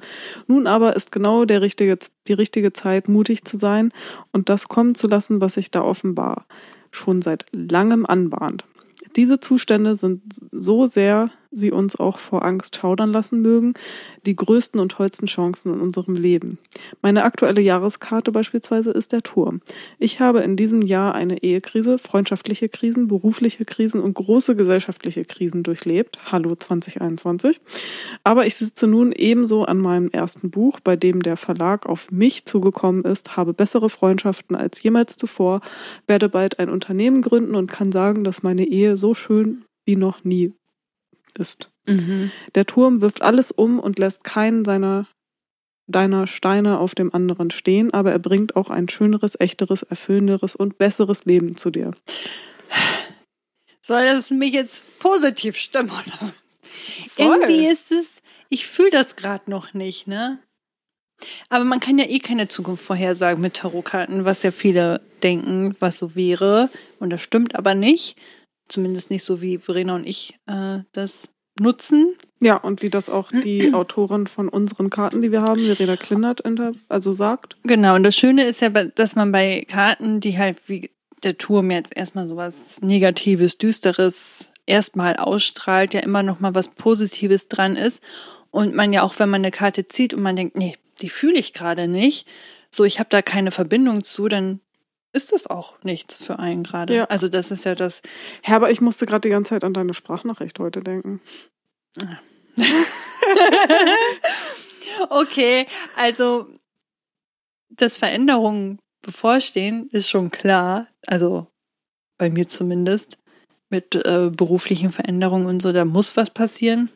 [0.47, 3.93] Nun aber ist genau der richtige, die richtige Zeit, mutig zu sein
[4.31, 6.45] und das kommen zu lassen, was sich da offenbar
[6.91, 8.65] schon seit langem anbahnt.
[9.15, 10.21] Diese Zustände sind
[10.51, 13.73] so sehr sie uns auch vor Angst schaudern lassen mögen,
[14.25, 16.57] die größten und tollsten Chancen in unserem Leben.
[17.01, 19.61] Meine aktuelle Jahreskarte beispielsweise ist der Turm.
[19.97, 25.63] Ich habe in diesem Jahr eine Ehekrise, freundschaftliche Krisen, berufliche Krisen und große gesellschaftliche Krisen
[25.63, 26.19] durchlebt.
[26.31, 27.61] Hallo 2021.
[28.23, 32.45] Aber ich sitze nun ebenso an meinem ersten Buch, bei dem der Verlag auf mich
[32.45, 35.61] zugekommen ist, habe bessere Freundschaften als jemals zuvor,
[36.07, 40.23] werde bald ein Unternehmen gründen und kann sagen, dass meine Ehe so schön wie noch
[40.23, 40.53] nie
[41.37, 41.69] ist.
[41.87, 42.31] Mhm.
[42.55, 45.07] Der Turm wirft alles um und lässt keinen seiner
[45.87, 50.77] deiner Steine auf dem anderen stehen, aber er bringt auch ein schöneres, echteres, erfüllenderes und
[50.77, 51.91] besseres Leben zu dir.
[53.81, 56.33] Soll das mich jetzt positiv stimmen oder?
[57.17, 58.07] Irgendwie ist es,
[58.49, 60.39] ich fühle das gerade noch nicht, ne?
[61.49, 65.97] Aber man kann ja eh keine Zukunft vorhersagen mit Tarotkarten, was ja viele denken, was
[65.97, 66.69] so wäre.
[66.99, 68.17] Und das stimmt aber nicht.
[68.67, 72.15] Zumindest nicht so, wie Verena und ich äh, das nutzen.
[72.41, 76.43] Ja, und wie das auch die Autorin von unseren Karten, die wir haben, Verena Klindert,
[76.89, 77.57] also sagt.
[77.63, 80.91] Genau, und das Schöne ist ja, dass man bei Karten, die halt wie
[81.23, 87.47] der Turm jetzt erstmal sowas Negatives, Düsteres erstmal ausstrahlt, ja immer noch mal was Positives
[87.47, 88.01] dran ist.
[88.51, 91.37] Und man ja auch, wenn man eine Karte zieht und man denkt, nee, die fühle
[91.37, 92.27] ich gerade nicht,
[92.69, 94.61] so ich habe da keine Verbindung zu, dann
[95.15, 96.93] ist das auch nichts für einen gerade.
[96.93, 97.05] Ja.
[97.05, 98.01] Also das ist ja das.
[98.45, 101.21] Ja, aber ich musste gerade die ganze Zeit an deine Sprachnachricht heute denken.
[105.09, 106.47] Okay, also
[107.69, 110.87] dass Veränderungen bevorstehen, ist schon klar.
[111.05, 111.47] Also
[112.17, 113.17] bei mir zumindest.
[113.69, 116.91] mit äh, beruflichen Veränderungen und so, da muss was passieren.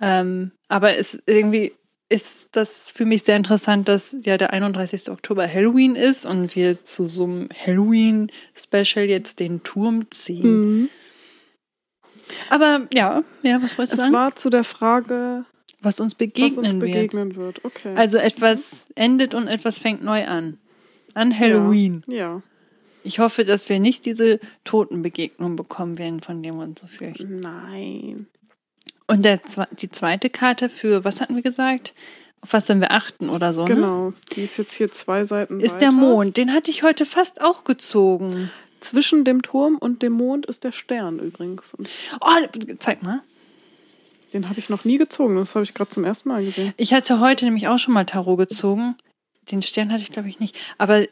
[0.00, 1.72] Ähm, aber es irgendwie
[2.08, 5.10] ist das für mich sehr interessant, dass ja der 31.
[5.10, 10.58] Oktober Halloween ist und wir zu so einem Halloween-Special jetzt den Turm ziehen.
[10.58, 10.88] Mhm.
[12.50, 14.12] Aber ja, ja, was wolltest du Es sagen?
[14.12, 15.44] war zu der Frage,
[15.80, 16.80] was uns was begegnen uns wird.
[16.80, 17.64] begegnen wird.
[17.64, 17.94] Okay.
[17.96, 20.58] Also etwas endet und etwas fängt neu an.
[21.14, 22.02] An Halloween.
[22.08, 22.42] Ja.
[23.02, 26.92] Ich hoffe, dass wir nicht diese Totenbegegnung bekommen werden, von denen wir uns so ja.
[26.92, 27.40] fürchten.
[27.40, 28.26] Nein.
[29.06, 29.40] Und der,
[29.80, 31.94] die zweite Karte für, was hatten wir gesagt?
[32.40, 33.66] Auf was sollen wir achten oder so?
[33.66, 33.74] Ne?
[33.74, 34.12] Genau.
[34.32, 35.78] Die ist jetzt hier zwei Seiten Ist weiter.
[35.78, 36.36] der Mond.
[36.36, 38.50] Den hatte ich heute fast auch gezogen.
[38.80, 41.72] Zwischen dem Turm und dem Mond ist der Stern übrigens.
[42.20, 42.28] Oh,
[42.78, 43.22] zeig mal.
[44.32, 45.36] den habe ich noch nie gezogen.
[45.36, 46.74] Das habe ich gerade zum ersten Mal gesehen.
[46.76, 48.96] Ich hatte heute nämlich auch schon mal Tarot gezogen.
[49.50, 50.56] Den Stern hatte ich, glaube ich, nicht.
[50.78, 51.04] Aber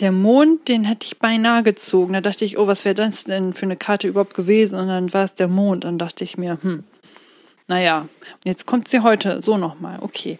[0.00, 2.14] der Mond, den hätte ich beinahe gezogen.
[2.14, 4.78] Da dachte ich, oh, was wäre das denn für eine Karte überhaupt gewesen?
[4.78, 5.84] Und dann war es der Mond.
[5.84, 6.84] Dann dachte ich mir, hm,
[7.68, 8.08] naja,
[8.44, 9.98] jetzt kommt sie heute so nochmal.
[10.00, 10.38] Okay.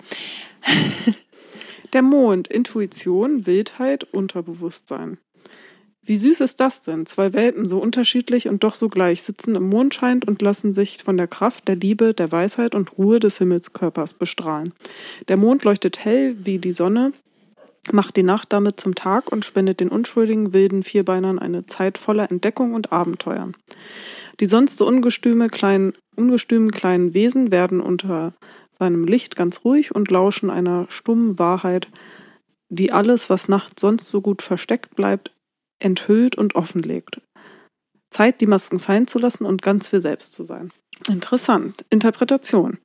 [1.92, 5.18] Der Mond, Intuition, Wildheit, Unterbewusstsein.
[6.04, 7.06] Wie süß ist das denn?
[7.06, 11.16] Zwei Welpen, so unterschiedlich und doch so gleich, sitzen im Mondschein und lassen sich von
[11.16, 14.72] der Kraft, der Liebe, der Weisheit und Ruhe des Himmelskörpers bestrahlen.
[15.28, 17.12] Der Mond leuchtet hell wie die Sonne,
[17.92, 22.30] macht die Nacht damit zum Tag und spendet den unschuldigen, wilden Vierbeinern eine Zeit voller
[22.30, 23.54] Entdeckung und Abenteuern.
[24.40, 28.34] Die sonst so ungestüme kleinen, ungestümen kleinen Wesen werden unter
[28.78, 31.88] seinem Licht ganz ruhig und lauschen einer stummen Wahrheit,
[32.68, 35.32] die alles, was nachts sonst so gut versteckt bleibt,
[35.78, 37.20] enthüllt und offenlegt.
[38.10, 40.70] Zeit, die Masken fallen zu lassen und ganz wir selbst zu sein.
[41.08, 41.84] Interessant.
[41.90, 42.78] Interpretation.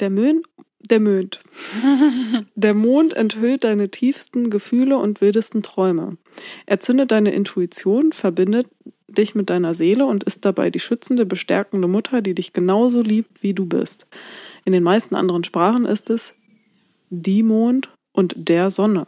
[0.00, 0.46] Der Mond,
[0.90, 1.40] der Mond.
[2.54, 6.16] Der Mond enthüllt deine tiefsten Gefühle und wildesten Träume.
[6.66, 8.68] Er zündet deine Intuition, verbindet
[9.08, 13.42] dich mit deiner Seele und ist dabei die schützende, bestärkende Mutter, die dich genauso liebt,
[13.42, 14.06] wie du bist.
[14.64, 16.34] In den meisten anderen Sprachen ist es
[17.10, 19.06] die Mond und der Sonne.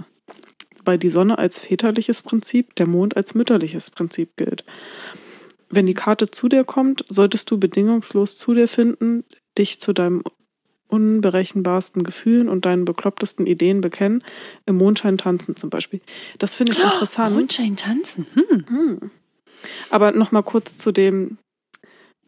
[0.76, 4.64] Wobei die Sonne als väterliches Prinzip, der Mond als mütterliches Prinzip gilt.
[5.68, 9.24] Wenn die Karte zu dir kommt, solltest du bedingungslos zu dir finden,
[9.58, 10.22] dich zu deinem
[10.86, 14.24] unberechenbarsten Gefühlen und deinen beklopptesten Ideen bekennen,
[14.64, 16.00] im Mondschein tanzen zum Beispiel.
[16.38, 17.34] Das finde ich interessant.
[17.34, 18.26] Mondschein tanzen.
[18.32, 18.64] Hm.
[18.68, 19.10] Hm.
[19.90, 21.38] Aber nochmal kurz zu dem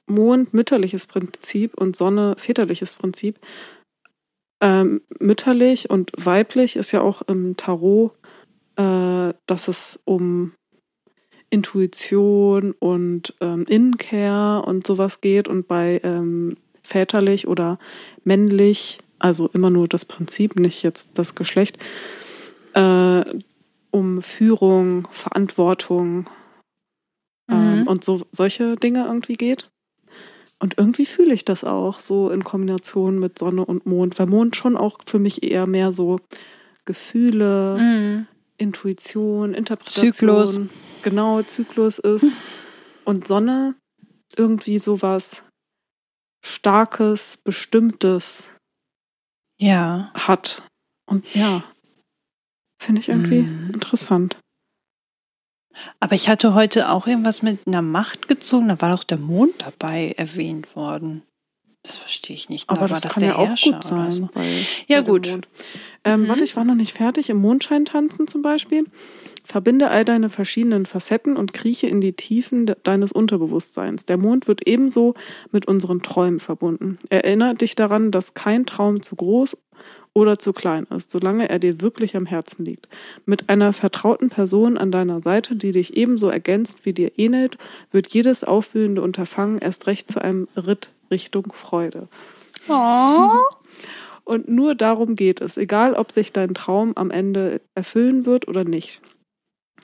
[0.06, 3.38] Mond mütterliches Prinzip und Sonne väterliches Prinzip.
[4.60, 8.12] Ähm, mütterlich und weiblich ist ja auch im Tarot,
[8.76, 10.52] äh, dass es um
[11.48, 17.78] Intuition und ähm, Innenkehr und sowas geht und bei ähm, väterlich oder
[18.24, 21.78] männlich, also immer nur das Prinzip, nicht jetzt das Geschlecht,
[22.74, 23.24] äh,
[23.90, 26.28] um Führung, Verantwortung,
[27.50, 27.86] ähm, Mhm.
[27.86, 29.68] und so solche Dinge irgendwie geht.
[30.58, 34.56] Und irgendwie fühle ich das auch so in Kombination mit Sonne und Mond, weil Mond
[34.56, 36.18] schon auch für mich eher mehr so
[36.84, 38.26] Gefühle, Mhm.
[38.58, 40.60] Intuition, Interpretation, Zyklus.
[41.02, 42.24] genau Zyklus ist
[43.04, 43.74] und Sonne
[44.36, 45.44] irgendwie sowas
[46.44, 48.50] starkes, bestimmtes
[49.58, 50.10] Ja.
[50.14, 50.62] hat.
[51.06, 51.64] Und ja,
[52.78, 53.70] finde ich irgendwie Mhm.
[53.74, 54.38] interessant.
[56.00, 58.68] Aber ich hatte heute auch irgendwas mit einer Macht gezogen.
[58.68, 61.22] Da war doch der Mond dabei erwähnt worden.
[61.82, 62.68] Das verstehe ich nicht.
[62.68, 64.12] Aber Oder das, war das kann der ja auch Herrscher gut sein.
[64.12, 64.28] so?
[64.34, 64.44] Bei,
[64.88, 65.38] Ja, bei gut.
[66.04, 66.28] Ähm, Mhm.
[66.28, 67.30] Warte, ich war noch nicht fertig.
[67.30, 68.84] Im Mondschein tanzen zum Beispiel.
[69.44, 74.04] Verbinde all deine verschiedenen Facetten und krieche in die Tiefen de deines Unterbewusstseins.
[74.06, 75.14] Der Mond wird ebenso
[75.52, 76.98] mit unseren Träumen verbunden.
[77.08, 79.56] Erinnert dich daran, dass kein Traum zu groß
[80.12, 82.88] oder zu klein ist, solange er dir wirklich am Herzen liegt.
[83.26, 87.58] Mit einer vertrauten Person an deiner Seite, die dich ebenso ergänzt wie dir ähnelt,
[87.90, 92.08] wird jedes aufwühlende Unterfangen erst recht zu einem Ritt Richtung Freude.
[92.68, 93.30] Oh.
[94.24, 98.64] Und nur darum geht es, egal ob sich dein Traum am Ende erfüllen wird oder
[98.64, 99.00] nicht.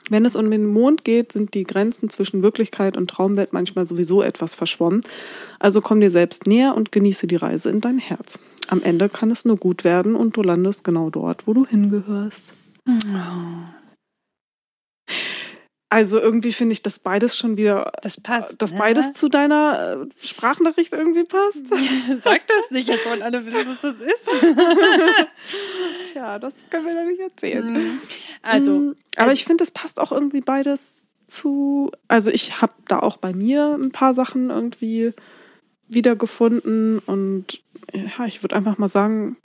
[0.09, 4.21] Wenn es um den Mond geht, sind die Grenzen zwischen Wirklichkeit und Traumwelt manchmal sowieso
[4.21, 5.01] etwas verschwommen.
[5.59, 8.39] Also komm dir selbst näher und genieße die Reise in dein Herz.
[8.67, 12.53] Am Ende kann es nur gut werden und du landest genau dort, wo du hingehörst.
[15.89, 18.61] Also irgendwie finde ich, dass beides schon wieder, Das passt.
[18.61, 18.79] dass ne?
[18.79, 21.59] beides zu deiner äh, Sprachnachricht irgendwie passt.
[22.23, 24.27] Sag das nicht, jetzt wollen alle wissen, was das ist.
[26.11, 27.73] Tja, das können wir doch nicht erzählen.
[27.73, 28.01] Mhm.
[28.41, 31.91] Also, Mm, aber ich finde, es passt auch irgendwie beides zu.
[32.09, 35.13] Also ich habe da auch bei mir ein paar Sachen irgendwie
[35.87, 37.61] wiedergefunden und
[37.93, 39.37] ja, ich würde einfach mal sagen,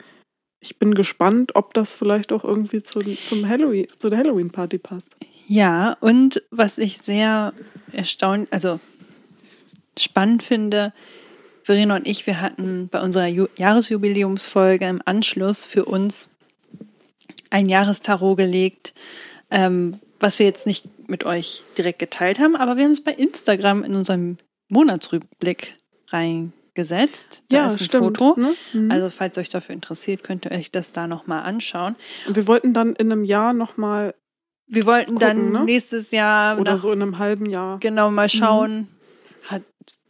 [0.59, 5.15] ich bin gespannt, ob das vielleicht auch irgendwie zu, zum Halloween, zu der Halloween-Party passt.
[5.47, 7.53] Ja, und was ich sehr
[7.91, 8.79] erstaunt, also
[9.97, 10.93] spannend finde.
[11.63, 16.29] Verena und ich, wir hatten bei unserer Ju Jahresjubiläumsfolge im Anschluss für uns
[17.49, 18.93] ein Jahrestarot gelegt,
[19.51, 23.13] ähm, was wir jetzt nicht mit euch direkt geteilt haben, aber wir haben es bei
[23.13, 24.37] Instagram in unserem
[24.69, 25.77] Monatsrückblick
[26.09, 27.43] reingesetzt.
[27.49, 28.39] Da Ja, ist ein stimmt, Foto.
[28.39, 28.53] ne?
[28.73, 28.91] Mhm.
[28.91, 31.95] Also falls euch dafür interessiert, könnt ihr euch das da nochmal anschauen.
[32.27, 34.15] Und wir wollten dann in einem Jahr nochmal
[34.73, 35.63] Wir wollten dann Gucken, ne?
[35.65, 37.79] nächstes Jahr oder nach, so in einem halben Jahr.
[37.79, 38.87] genau mal schauen,
[39.49, 39.61] hat,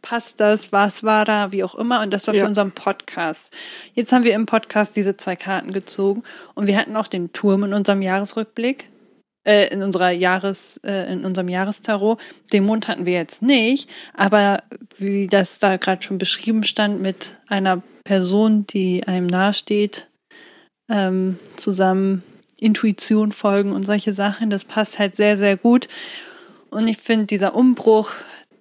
[0.02, 2.00] passt das, was war da, wie auch immer.
[2.02, 2.46] Und das war für Ja.
[2.46, 3.52] unseren Podcast.
[3.94, 6.22] Jetzt haben wir im Podcast diese zwei Karten gezogen
[6.54, 8.88] und wir hatten auch den Turm in unserem Jahresrückblick.
[9.46, 12.18] Äh, in unserer Jahres, äh, in unserem Jahrestarot.
[12.54, 14.62] Den Mond hatten wir jetzt nicht, aber
[14.96, 20.06] wie das da gerade schon beschrieben stand, mit einer Person, die einem nahesteht,
[20.90, 22.22] ähm, zusammen
[22.64, 25.88] Intuition folgen und solche Sachen, das passt halt sehr, sehr gut.
[26.70, 28.12] Und ich finde, dieser Umbruch,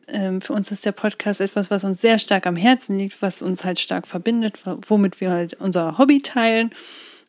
[0.08, 3.42] ähm, für uns ist der Podcast etwas, was uns sehr stark am Herzen liegt, was
[3.42, 6.72] uns halt stark verbindet, womit wir halt unser Hobby teilen,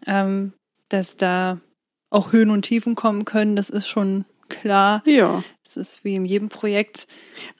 [0.06, 0.52] ähm,
[0.88, 1.60] dass da
[2.10, 5.02] auch Höhen und Tiefen kommen können, das ist schon klar.
[5.04, 5.42] Ja.
[5.62, 7.06] Das ist wie in jedem Projekt.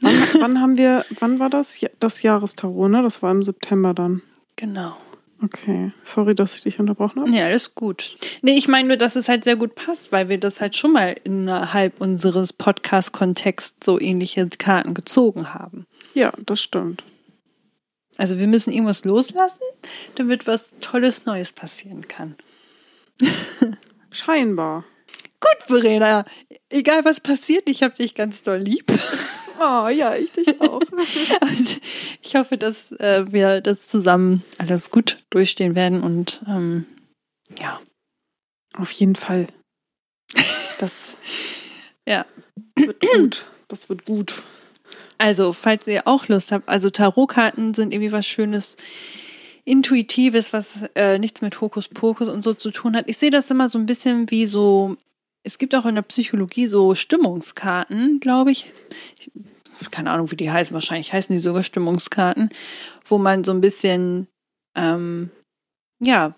[0.00, 1.78] Wann, wann haben wir, wann war das?
[1.98, 3.02] Das Jahrestarot, ne?
[3.02, 4.22] Das war im September dann.
[4.56, 4.96] Genau.
[5.44, 5.92] Okay.
[6.04, 7.30] Sorry, dass ich dich unterbrochen habe.
[7.30, 8.16] Ja, alles gut.
[8.40, 10.92] Nee, ich meine nur, dass es halt sehr gut passt, weil wir das halt schon
[10.92, 15.86] mal innerhalb unseres Podcast-Kontexts so ähnliche Karten gezogen haben.
[16.14, 17.02] Ja, das stimmt.
[18.16, 19.64] Also wir müssen irgendwas loslassen,
[20.14, 22.36] damit was Tolles Neues passieren kann.
[24.10, 24.84] Scheinbar.
[25.40, 26.24] Gut, Verena,
[26.70, 28.86] egal was passiert, ich habe dich ganz doll lieb.
[29.66, 30.80] Oh, ja, ich dich auch.
[31.40, 31.80] Und
[32.22, 36.86] ich hoffe, dass äh, wir das zusammen alles gut durchstehen werden und ähm,
[37.58, 37.80] ja.
[38.76, 39.46] Auf jeden Fall.
[40.78, 41.14] Das
[42.08, 42.26] Ja.
[42.76, 43.46] wird gut.
[43.68, 44.42] Das wird gut.
[45.16, 48.76] Also, falls ihr auch Lust habt, also Tarotkarten sind irgendwie was Schönes,
[49.64, 53.08] Intuitives, was äh, nichts mit Hokuspokus und so zu tun hat.
[53.08, 54.96] Ich sehe das immer so ein bisschen wie so,
[55.42, 58.70] es gibt auch in der Psychologie so Stimmungskarten, glaube ich.
[59.18, 59.30] ich.
[59.90, 62.50] Keine Ahnung, wie die heißen, wahrscheinlich heißen die sogar Stimmungskarten,
[63.06, 64.28] wo man so ein bisschen,
[64.76, 65.30] ähm,
[66.00, 66.34] ja,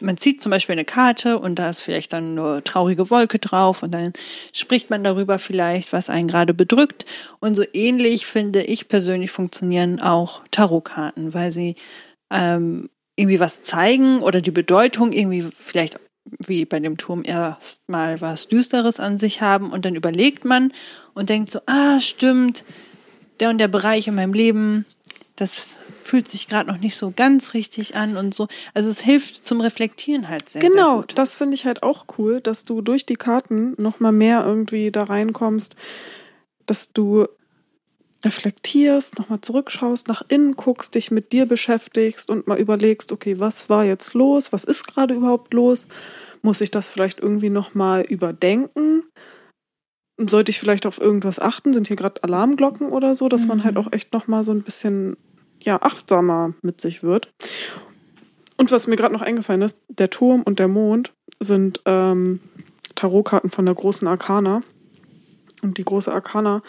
[0.00, 3.82] man zieht zum Beispiel eine Karte und da ist vielleicht dann eine traurige Wolke drauf
[3.82, 4.12] und dann
[4.52, 7.04] spricht man darüber vielleicht, was einen gerade bedrückt.
[7.38, 11.76] Und so ähnlich finde ich persönlich funktionieren auch Tarotkarten, weil sie
[12.32, 15.98] ähm, irgendwie was zeigen oder die Bedeutung irgendwie vielleicht
[16.46, 20.72] wie bei dem Turm erstmal was Düsteres an sich haben und dann überlegt man
[21.14, 22.64] und denkt so, ah, stimmt,
[23.40, 24.84] der und der Bereich in meinem Leben,
[25.36, 28.48] das fühlt sich gerade noch nicht so ganz richtig an und so.
[28.74, 31.12] Also es hilft zum Reflektieren halt sehr, sehr Genau, gut.
[31.16, 35.04] das finde ich halt auch cool, dass du durch die Karten nochmal mehr irgendwie da
[35.04, 35.76] reinkommst,
[36.66, 37.26] dass du
[38.24, 43.70] reflektierst, nochmal zurückschaust, nach innen guckst, dich mit dir beschäftigst und mal überlegst, okay, was
[43.70, 44.52] war jetzt los?
[44.52, 45.86] Was ist gerade überhaupt los?
[46.42, 49.04] Muss ich das vielleicht irgendwie nochmal überdenken?
[50.18, 51.72] Sollte ich vielleicht auf irgendwas achten?
[51.72, 53.64] Sind hier gerade Alarmglocken oder so, dass man Mhm.
[53.64, 55.16] halt auch echt nochmal so ein bisschen
[55.62, 57.30] ja, achtsamer mit sich wird.
[58.56, 62.40] Und was mir gerade noch eingefallen ist, der Turm und der Mond sind ähm,
[62.94, 64.62] Tarotkarten von der großen Arkana.
[65.62, 66.62] Und die große Arkana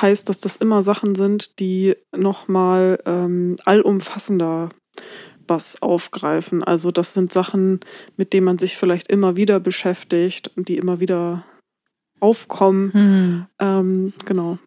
[0.00, 4.70] heißt, dass das immer Sachen sind, die nochmal ähm, allumfassender
[5.46, 6.62] was aufgreifen.
[6.62, 7.80] Also das sind Sachen,
[8.16, 11.44] mit denen man sich vielleicht immer wieder beschäftigt und die immer wieder
[12.20, 12.92] aufkommen.
[12.92, 13.46] Hm.
[13.58, 14.58] Ähm, genau.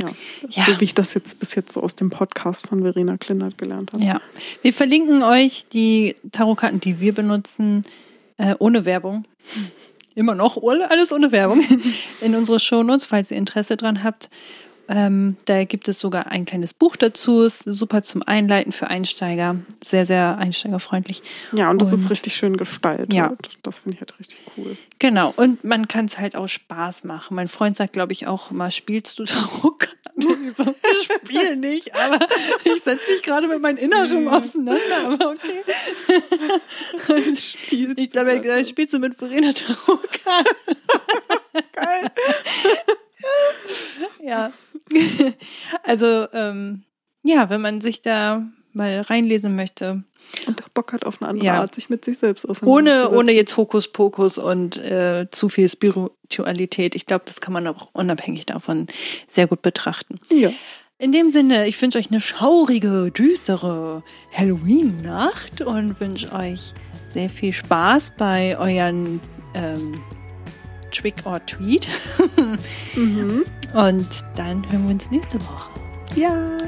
[0.00, 0.10] Ja,
[0.48, 0.64] Ja.
[0.64, 3.92] so wie ich das jetzt bis jetzt so aus dem Podcast von Verena Klindert gelernt
[3.92, 4.02] habe.
[4.04, 4.20] Ja,
[4.62, 7.84] wir verlinken euch die Tarotkarten, die wir benutzen,
[8.38, 9.24] äh, ohne Werbung.
[10.14, 11.64] Immer noch, alles ohne Werbung.
[12.20, 14.28] In unsere Shownotes, falls ihr Interesse dran habt.
[14.94, 17.42] Ähm, da gibt es sogar ein kleines Buch dazu.
[17.44, 19.56] Ist super zum Einleiten für Einsteiger.
[19.82, 21.22] Sehr, sehr einsteigerfreundlich.
[21.52, 23.10] Ja, und das Und- ist richtig schön gestaltet.
[23.12, 23.32] Ja.
[23.62, 24.76] Das finde ich halt richtig cool.
[24.98, 27.34] Genau, und man kann es halt auch Spaß machen.
[27.36, 29.24] Mein Freund sagt, glaube ich, auch immer, spielst du?
[30.14, 32.18] Ich so, ich spiele nicht, aber
[32.64, 35.06] ich setze mich gerade mit meinem Inneren auseinander.
[35.06, 35.62] Aber okay.
[37.40, 40.76] Spielst Ich glaube, er hat gesagt, spielst du mit Verena Tarotkarten?
[41.72, 42.10] Geil.
[44.22, 44.52] Ja.
[45.84, 46.84] Also, ähm,
[47.22, 50.02] ja, wenn man sich da mal reinlesen möchte,
[50.46, 51.60] Und Bock hat auf eine andere Ja.
[51.60, 53.16] Art, sich mit sich selbst ohne, auseinanderzusetzen.
[53.18, 58.46] ohne jetzt Hokuspokus und äh, zu viel Spiritualität, ich glaube, das kann man auch unabhängig
[58.46, 58.86] davon
[59.28, 60.18] sehr gut betrachten.
[60.32, 60.50] Ja.
[60.98, 64.02] In dem Sinne, ich wünsche euch eine schaurige, düstere
[64.32, 66.72] Halloween-Nacht und wünsche euch
[67.10, 69.20] sehr viel Spaß bei euren
[69.54, 70.00] ähm,
[70.92, 71.88] Trick or Tweet.
[72.94, 73.44] mhm.
[73.74, 75.70] Und dann hören wir uns nächste Woche.
[76.14, 76.58] Ja.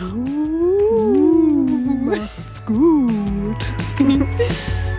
[0.00, 1.66] Uh,
[2.04, 3.56] macht's gut.